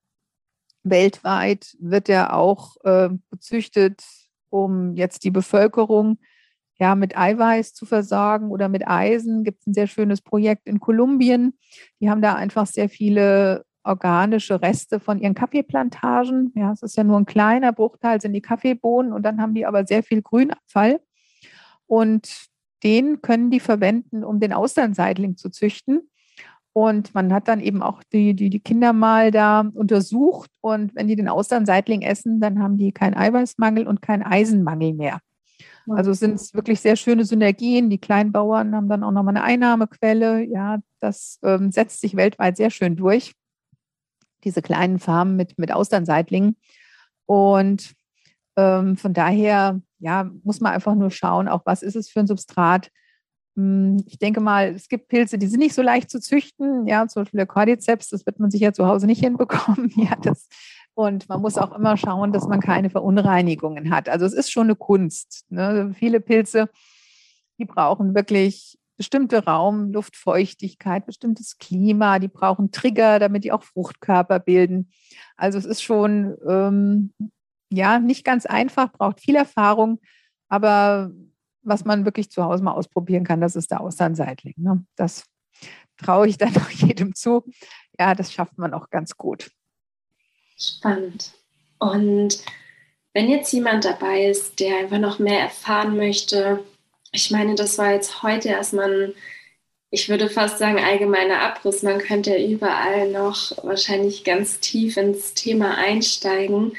[0.82, 4.02] Weltweit wird er auch äh, gezüchtet,
[4.48, 6.18] um jetzt die Bevölkerung
[6.80, 9.44] ja, mit Eiweiß zu versorgen oder mit Eisen.
[9.44, 11.52] Gibt es ein sehr schönes Projekt in Kolumbien.
[12.00, 16.52] Die haben da einfach sehr viele organische Reste von ihren Kaffeeplantagen.
[16.54, 19.66] Ja, es ist ja nur ein kleiner Bruchteil, sind die Kaffeebohnen und dann haben die
[19.66, 21.00] aber sehr viel Grünabfall.
[21.90, 22.46] Und
[22.84, 26.08] den können die verwenden, um den Austernseitling zu züchten.
[26.72, 30.52] Und man hat dann eben auch die, die, die Kinder mal da untersucht.
[30.60, 35.18] Und wenn die den Austernseitling essen, dann haben die keinen Eiweißmangel und keinen Eisenmangel mehr.
[35.88, 37.90] Also sind es wirklich sehr schöne Synergien.
[37.90, 40.44] Die Kleinbauern haben dann auch nochmal eine Einnahmequelle.
[40.44, 43.32] Ja, das ähm, setzt sich weltweit sehr schön durch.
[44.44, 46.56] Diese kleinen Farmen mit, mit Austernseitlingen.
[47.26, 47.94] Und
[48.56, 52.26] ähm, von daher, ja, muss man einfach nur schauen, auch was ist es für ein
[52.26, 52.90] Substrat.
[53.56, 56.86] Hm, ich denke mal, es gibt Pilze, die sind nicht so leicht zu züchten.
[56.86, 59.92] Ja, zum Beispiel der Cordyceps, das wird man sicher zu Hause nicht hinbekommen.
[59.96, 60.48] Ja, das
[60.94, 64.08] und man muss auch immer schauen, dass man keine Verunreinigungen hat.
[64.08, 65.46] Also es ist schon eine Kunst.
[65.48, 65.94] Ne?
[65.98, 66.68] Viele Pilze,
[67.58, 74.40] die brauchen wirklich bestimmte Raum, Luftfeuchtigkeit, bestimmtes Klima, die brauchen Trigger, damit die auch Fruchtkörper
[74.40, 74.90] bilden.
[75.36, 77.14] Also es ist schon ähm,
[77.70, 80.00] ja, nicht ganz einfach, braucht viel Erfahrung,
[80.48, 81.10] aber
[81.62, 84.54] was man wirklich zu Hause mal ausprobieren kann, das ist der Austernseitling.
[84.56, 84.84] Ne?
[84.96, 85.24] Das
[85.96, 87.44] traue ich dann auch jedem zu.
[87.98, 89.50] Ja, das schafft man auch ganz gut.
[90.58, 91.32] Spannend.
[91.78, 92.42] Und
[93.12, 96.62] wenn jetzt jemand dabei ist, der einfach noch mehr erfahren möchte,
[97.12, 99.14] ich meine, das war jetzt heute erstmal ein,
[99.90, 101.82] ich würde fast sagen, allgemeiner Abriss.
[101.82, 106.72] Man könnte ja überall noch wahrscheinlich ganz tief ins Thema einsteigen.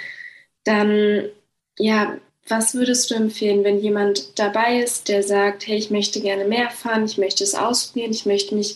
[0.63, 1.29] Dann,
[1.77, 6.45] ja, was würdest du empfehlen, wenn jemand dabei ist, der sagt, hey, ich möchte gerne
[6.45, 8.75] mehr erfahren, ich möchte es ausprobieren, ich möchte mich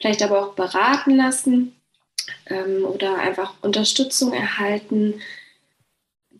[0.00, 1.76] vielleicht aber auch beraten lassen
[2.46, 5.20] ähm, oder einfach Unterstützung erhalten?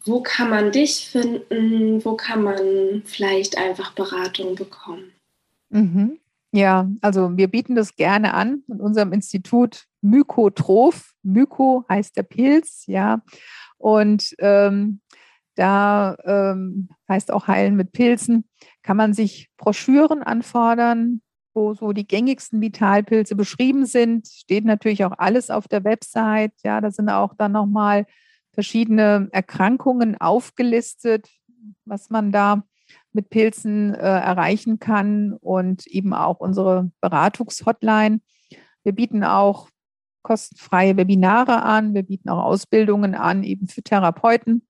[0.05, 2.05] wo kann man dich finden?
[2.05, 5.12] Wo kann man vielleicht einfach Beratung bekommen?
[5.70, 6.18] Mhm.
[6.53, 11.14] Ja, also wir bieten das gerne an in unserem Institut Mykotroph.
[11.22, 13.22] Myko heißt der Pilz, ja.
[13.82, 15.00] Und ähm,
[15.56, 18.48] da ähm, heißt auch Heilen mit Pilzen,
[18.82, 21.20] kann man sich Broschüren anfordern,
[21.52, 24.28] wo so die gängigsten Vitalpilze beschrieben sind.
[24.28, 26.52] Steht natürlich auch alles auf der Website.
[26.62, 28.06] Ja, da sind auch dann nochmal
[28.52, 31.28] verschiedene Erkrankungen aufgelistet,
[31.84, 32.62] was man da
[33.12, 38.20] mit Pilzen äh, erreichen kann und eben auch unsere Beratungshotline.
[38.84, 39.68] Wir bieten auch
[40.22, 44.66] kostenfreie Webinare an, wir bieten auch Ausbildungen an, eben für Therapeuten.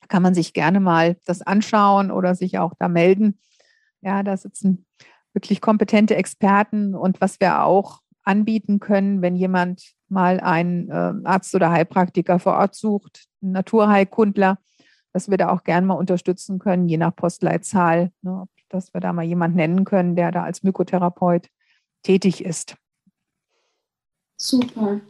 [0.00, 3.38] Da kann man sich gerne mal das anschauen oder sich auch da melden.
[4.00, 4.86] Ja, da sitzen
[5.32, 11.54] wirklich kompetente Experten und was wir auch anbieten können, wenn jemand mal einen äh, Arzt
[11.54, 14.58] oder Heilpraktiker vor Ort sucht, einen Naturheilkundler,
[15.12, 19.12] dass wir da auch gerne mal unterstützen können, je nach Postleitzahl, ne, dass wir da
[19.12, 21.48] mal jemanden nennen können, der da als Mykotherapeut
[22.02, 22.76] tätig ist.
[24.40, 25.00] Super.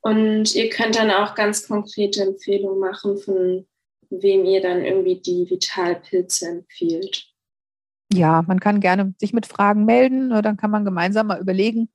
[0.00, 3.66] Und ihr könnt dann auch ganz konkrete Empfehlungen machen, von
[4.10, 7.26] wem ihr dann irgendwie die Vitalpilze empfiehlt.
[8.12, 11.88] Ja, man kann gerne sich mit Fragen melden, ne, dann kann man gemeinsam mal überlegen,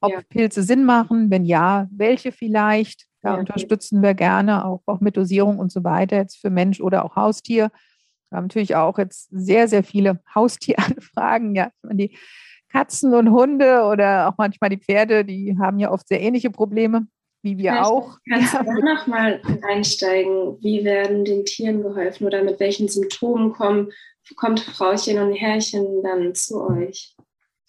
[0.00, 0.22] ob ja.
[0.28, 3.06] Pilze Sinn machen, wenn ja, welche vielleicht.
[3.22, 6.80] Da ja, unterstützen wir gerne, auch, auch mit Dosierung und so weiter, jetzt für Mensch
[6.80, 7.70] oder auch Haustier.
[8.30, 11.54] Wir haben natürlich auch jetzt sehr, sehr viele Haustieranfragen.
[11.54, 12.16] Ja, die
[12.70, 17.06] Katzen und Hunde oder auch manchmal die Pferde, die haben ja oft sehr ähnliche Probleme,
[17.42, 18.18] wie wir Vielleicht auch.
[18.28, 18.62] Kannst ja.
[18.62, 20.56] du da nochmal einsteigen?
[20.60, 23.90] Wie werden den Tieren geholfen oder mit welchen Symptomen kommen,
[24.36, 27.16] kommt Frauchen und Herrchen dann zu euch?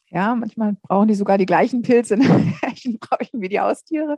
[0.09, 2.17] Ja, manchmal brauchen die sogar die gleichen Pilze,
[2.99, 4.17] brauchen wie die Haustiere.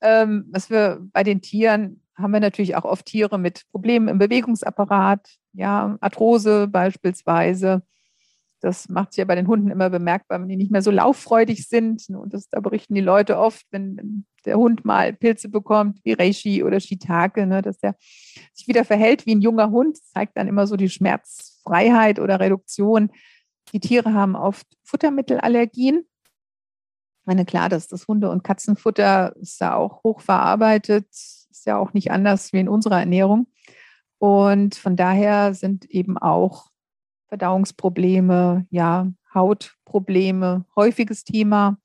[0.00, 4.18] Ähm, was wir bei den Tieren haben wir natürlich auch oft Tiere mit Problemen im
[4.18, 7.82] Bewegungsapparat, ja, Arthrose beispielsweise.
[8.60, 11.68] Das macht sich ja bei den Hunden immer bemerkbar, wenn die nicht mehr so lauffreudig
[11.68, 12.04] sind.
[12.08, 16.62] Und das, da berichten die Leute oft, wenn der Hund mal Pilze bekommt, wie Reishi
[16.62, 17.96] oder Shiitake, ne, dass der
[18.54, 22.40] sich wieder verhält wie ein junger Hund, das zeigt dann immer so die Schmerzfreiheit oder
[22.40, 23.10] Reduktion
[23.72, 25.98] die Tiere haben oft Futtermittelallergien.
[25.98, 31.92] Ich meine, klar, dass das Hunde- und Katzenfutter ist ja auch hochverarbeitet, ist ja auch
[31.92, 33.48] nicht anders wie in unserer Ernährung.
[34.18, 36.68] Und von daher sind eben auch
[37.28, 41.78] Verdauungsprobleme, ja, Hautprobleme häufiges Thema.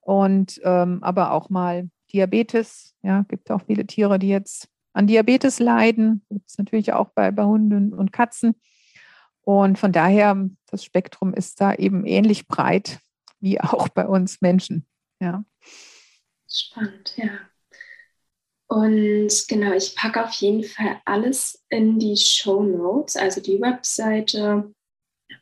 [0.00, 2.94] Und ähm, aber auch mal Diabetes.
[3.02, 6.24] Ja, gibt auch viele Tiere, die jetzt an Diabetes leiden.
[6.30, 8.54] Gibt es natürlich auch bei, bei Hunden und Katzen.
[9.42, 13.00] Und von daher, das Spektrum ist da eben ähnlich breit
[13.40, 14.86] wie auch bei uns Menschen.
[15.20, 15.44] Ja.
[16.48, 17.30] Spannend, ja.
[18.66, 24.72] Und genau, ich packe auf jeden Fall alles in die Show Notes, also die Webseite,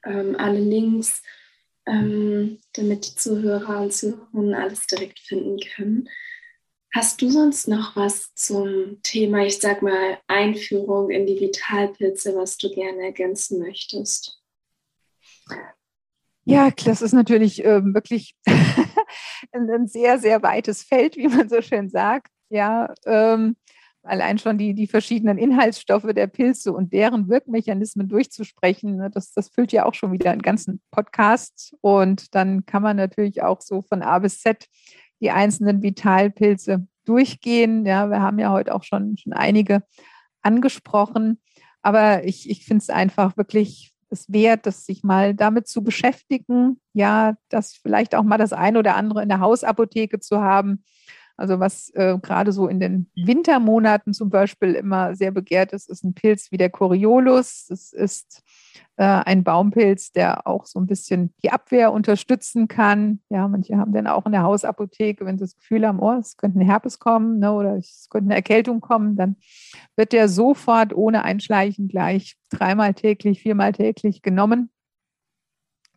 [0.05, 1.23] ähm, alle Links,
[1.87, 6.09] ähm, damit die Zuhörer und Zuhörerinnen alles direkt finden können.
[6.95, 12.59] Hast du sonst noch was zum Thema, ich sag mal, Einführung in die Vitalpilze, was
[12.59, 14.43] du gerne ergänzen möchtest?
[16.45, 21.63] Ja, das ist natürlich äh, wirklich ein, ein, sehr, sehr weites Feld, wie man so
[21.63, 22.31] schön sagt.
[22.53, 23.57] Ja, ähm,
[24.03, 29.49] allein schon die, die verschiedenen Inhaltsstoffe der Pilze und deren Wirkmechanismen durchzusprechen, ne, das, das
[29.49, 31.75] füllt ja auch schon wieder einen ganzen Podcast.
[31.81, 34.67] Und dann kann man natürlich auch so von A bis Z
[35.21, 37.87] die einzelnen Vitalpilze durchgehen.
[37.87, 39.83] Ja, wir haben ja heute auch schon, schon einige
[40.43, 41.41] angesprochen.
[41.81, 46.79] Aber ich, ich finde es einfach wirklich es wert, das sich mal damit zu beschäftigen.
[46.93, 50.85] Ja, das vielleicht auch mal das eine oder andere in der Hausapotheke zu haben.
[51.43, 56.05] Also was äh, gerade so in den Wintermonaten zum Beispiel immer sehr begehrt ist, ist
[56.05, 57.67] ein Pilz wie der Coriolus.
[57.69, 58.45] Das ist
[58.97, 63.23] äh, ein Baumpilz, der auch so ein bisschen die Abwehr unterstützen kann.
[63.29, 66.37] Ja, manche haben dann auch in der Hausapotheke, wenn sie das Gefühl haben, oh, es
[66.37, 69.35] könnte ein Herpes kommen ne, oder es könnte eine Erkältung kommen, dann
[69.97, 74.71] wird der sofort ohne Einschleichen gleich dreimal täglich, viermal täglich genommen.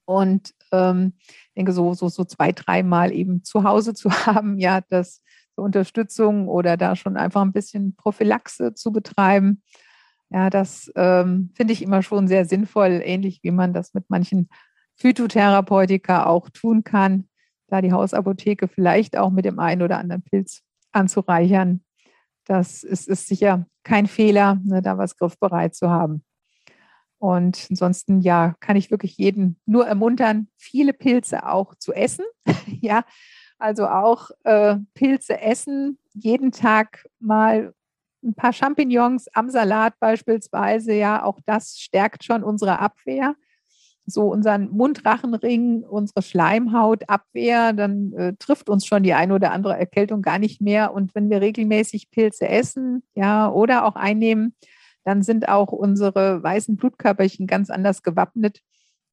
[0.06, 1.14] Und ähm,
[1.56, 5.22] denke, so, so, so zwei, dreimal eben zu Hause zu haben, ja, das
[5.56, 9.64] zur Unterstützung oder da schon einfach ein bisschen Prophylaxe zu betreiben.
[10.30, 14.49] Ja, das ähm, finde ich immer schon sehr sinnvoll, ähnlich wie man das mit manchen
[14.97, 17.30] Phytotherapeutika auch tun kann,
[17.68, 21.84] da die Hausapotheke vielleicht auch mit dem einen oder anderen Pilz anzureichern.
[22.45, 26.24] Das ist, ist sicher kein Fehler, ne, da was griffbereit zu haben.
[27.26, 32.24] Und ansonsten, ja, kann ich wirklich jeden nur ermuntern, viele Pilze auch zu essen.
[32.82, 33.04] ja,
[33.58, 37.74] also auch äh, Pilze essen, jeden Tag mal
[38.24, 43.34] ein paar Champignons am Salat beispielsweise, ja, auch das stärkt schon unsere Abwehr.
[44.06, 50.22] So unseren Mundrachenring, unsere Schleimhautabwehr, dann äh, trifft uns schon die eine oder andere Erkältung
[50.22, 50.94] gar nicht mehr.
[50.94, 54.54] Und wenn wir regelmäßig Pilze essen, ja, oder auch einnehmen,
[55.06, 58.62] dann sind auch unsere weißen Blutkörperchen ganz anders gewappnet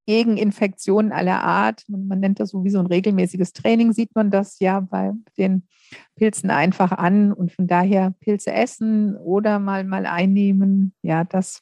[0.07, 1.85] gegen Infektionen aller Art.
[1.89, 5.69] Man, nennt das so wie so ein regelmäßiges Training, sieht man das ja bei den
[6.17, 10.95] Pilzen einfach an und von daher Pilze essen oder mal, mal einnehmen.
[11.03, 11.61] Ja, das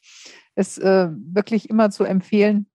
[0.55, 2.67] ist äh, wirklich immer zu empfehlen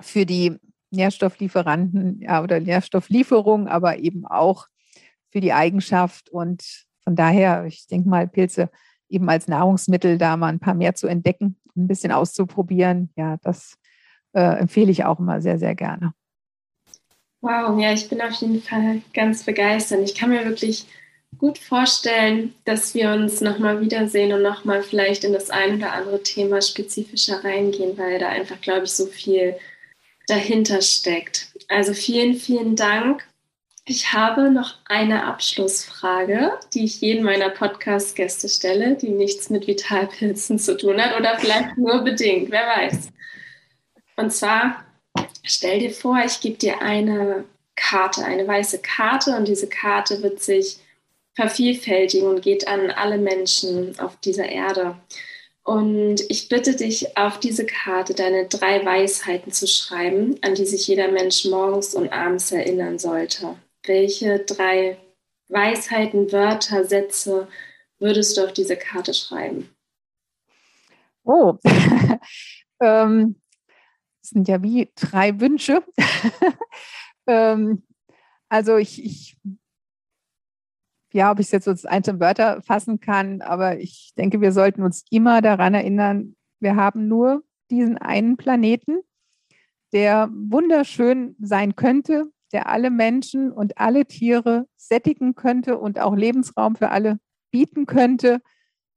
[0.00, 0.56] für die
[0.90, 4.66] Nährstofflieferanten ja, oder Nährstofflieferung, aber eben auch
[5.30, 6.30] für die Eigenschaft.
[6.30, 8.70] Und von daher, ich denke mal, Pilze
[9.08, 13.10] eben als Nahrungsmittel da mal ein paar mehr zu entdecken, ein bisschen auszuprobieren.
[13.16, 13.78] Ja, das
[14.32, 16.12] äh, empfehle ich auch immer sehr, sehr gerne.
[17.40, 20.00] Wow, ja, ich bin auf jeden Fall ganz begeistert.
[20.02, 20.86] Ich kann mir wirklich
[21.38, 26.22] gut vorstellen, dass wir uns nochmal wiedersehen und nochmal vielleicht in das ein oder andere
[26.22, 29.54] Thema spezifischer reingehen, weil da einfach, glaube ich, so viel
[30.26, 31.52] dahinter steckt.
[31.68, 33.26] Also vielen, vielen Dank.
[33.88, 40.58] Ich habe noch eine Abschlussfrage, die ich jedem meiner Podcast-Gäste stelle, die nichts mit Vitalpilzen
[40.58, 43.10] zu tun hat oder vielleicht nur bedingt, wer weiß.
[44.16, 44.84] Und zwar,
[45.44, 47.44] stell dir vor, ich gebe dir eine
[47.76, 50.78] Karte, eine weiße Karte und diese Karte wird sich
[51.36, 54.96] vervielfältigen und geht an alle Menschen auf dieser Erde.
[55.62, 60.88] Und ich bitte dich, auf diese Karte deine drei Weisheiten zu schreiben, an die sich
[60.88, 63.54] jeder Mensch morgens und abends erinnern sollte.
[63.86, 64.98] Welche drei
[65.48, 67.48] Weisheiten, Wörter, Sätze
[67.98, 69.70] würdest du auf diese Karte schreiben?
[71.24, 71.56] Oh,
[72.80, 73.36] ähm,
[74.22, 75.84] das sind ja wie drei Wünsche.
[77.26, 77.82] ähm,
[78.48, 79.36] also ich, ich,
[81.12, 84.82] ja, ob ich es jetzt als einzelne Wörter fassen kann, aber ich denke, wir sollten
[84.82, 89.00] uns immer daran erinnern, wir haben nur diesen einen Planeten,
[89.92, 96.76] der wunderschön sein könnte, der alle Menschen und alle Tiere sättigen könnte und auch Lebensraum
[96.76, 97.18] für alle
[97.50, 98.40] bieten könnte.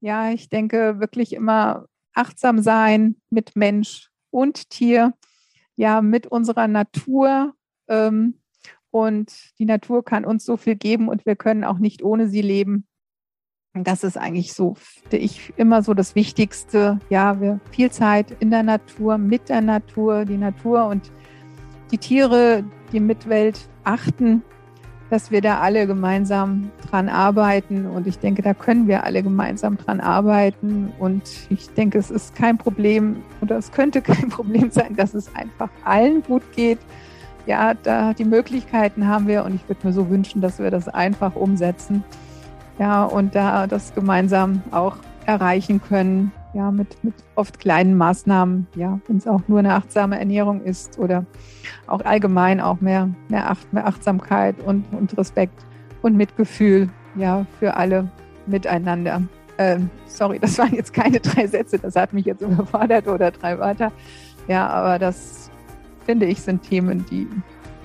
[0.02, 5.14] Ja, ich denke wirklich immer achtsam sein mit Mensch, und Tier
[5.76, 7.54] ja mit unserer Natur.
[7.88, 8.40] Ähm,
[8.92, 12.42] und die Natur kann uns so viel geben und wir können auch nicht ohne sie
[12.42, 12.88] leben.
[13.76, 17.00] Das ist eigentlich so, finde ich, immer so das Wichtigste.
[17.10, 21.12] Ja, wir viel Zeit in der Natur, mit der Natur, die Natur und
[21.92, 24.44] die Tiere, die Mitwelt achten
[25.10, 27.86] dass wir da alle gemeinsam dran arbeiten.
[27.88, 30.94] Und ich denke, da können wir alle gemeinsam dran arbeiten.
[31.00, 35.34] Und ich denke, es ist kein Problem oder es könnte kein Problem sein, dass es
[35.36, 36.80] einfach allen gut geht.
[37.46, 40.88] Ja, da die Möglichkeiten haben wir und ich würde mir so wünschen, dass wir das
[40.88, 42.04] einfach umsetzen.
[42.78, 49.00] Ja, und da das gemeinsam auch erreichen können ja, mit, mit oft kleinen Maßnahmen, ja,
[49.08, 51.26] wenn es auch nur eine achtsame Ernährung ist oder
[51.88, 55.64] auch allgemein auch mehr, mehr, Acht, mehr Achtsamkeit und, und Respekt
[56.02, 58.10] und Mitgefühl, ja, für alle
[58.48, 59.22] miteinander.
[59.58, 63.58] Ähm, sorry, das waren jetzt keine drei Sätze, das hat mich jetzt überfordert oder drei
[63.60, 63.92] Wörter.
[64.48, 65.52] Ja, aber das
[66.06, 67.28] finde ich sind Themen, die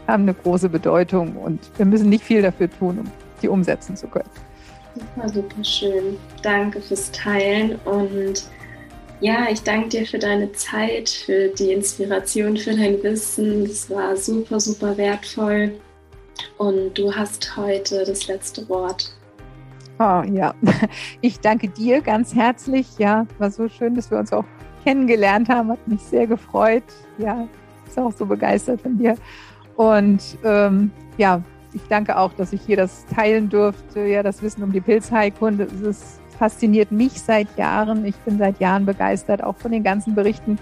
[0.06, 3.10] haben eine große Bedeutung und wir müssen nicht viel dafür tun, um
[3.42, 4.28] die umsetzen zu können.
[4.94, 6.16] Super, super schön.
[6.42, 8.46] Danke fürs Teilen und
[9.24, 13.66] ja, ich danke dir für deine Zeit, für die Inspiration, für dein Wissen.
[13.66, 15.72] Das war super, super wertvoll.
[16.58, 19.16] Und du hast heute das letzte Wort.
[19.98, 20.54] Oh ja,
[21.22, 22.86] ich danke dir ganz herzlich.
[22.98, 24.44] Ja, war so schön, dass wir uns auch
[24.84, 25.70] kennengelernt haben.
[25.70, 26.84] Hat mich sehr gefreut.
[27.16, 27.48] Ja,
[27.88, 29.14] ist auch so begeistert von dir.
[29.76, 34.62] Und ähm, ja, ich danke auch, dass ich hier das teilen durfte, ja, das Wissen
[34.62, 35.66] um die Pilzheilkunde.
[35.88, 38.04] Es fasziniert mich seit Jahren.
[38.04, 40.58] Ich bin seit Jahren begeistert, auch von den ganzen Berichten,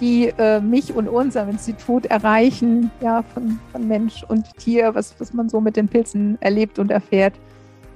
[0.00, 5.32] die äh, mich und unser Institut erreichen, ja, von, von Mensch und Tier, was, was
[5.32, 7.34] man so mit den Pilzen erlebt und erfährt.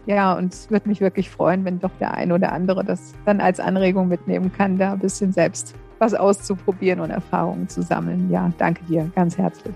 [0.07, 3.41] Ja, und es würde mich wirklich freuen, wenn doch der ein oder andere das dann
[3.41, 8.31] als Anregung mitnehmen kann, da ein bisschen selbst was auszuprobieren und Erfahrungen zu sammeln.
[8.31, 9.75] Ja, danke dir ganz herzlich.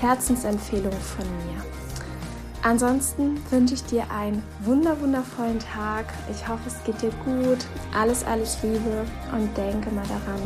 [0.00, 1.77] Herzensempfehlung von mir.
[2.62, 6.06] Ansonsten wünsche ich dir einen wunder wundervollen Tag.
[6.30, 7.64] Ich hoffe, es geht dir gut.
[7.96, 10.42] Alles, alles Liebe und denke mal daran,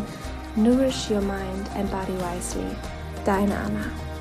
[0.55, 2.67] nourish your mind and body wisely.
[3.25, 4.12] Deine Anna.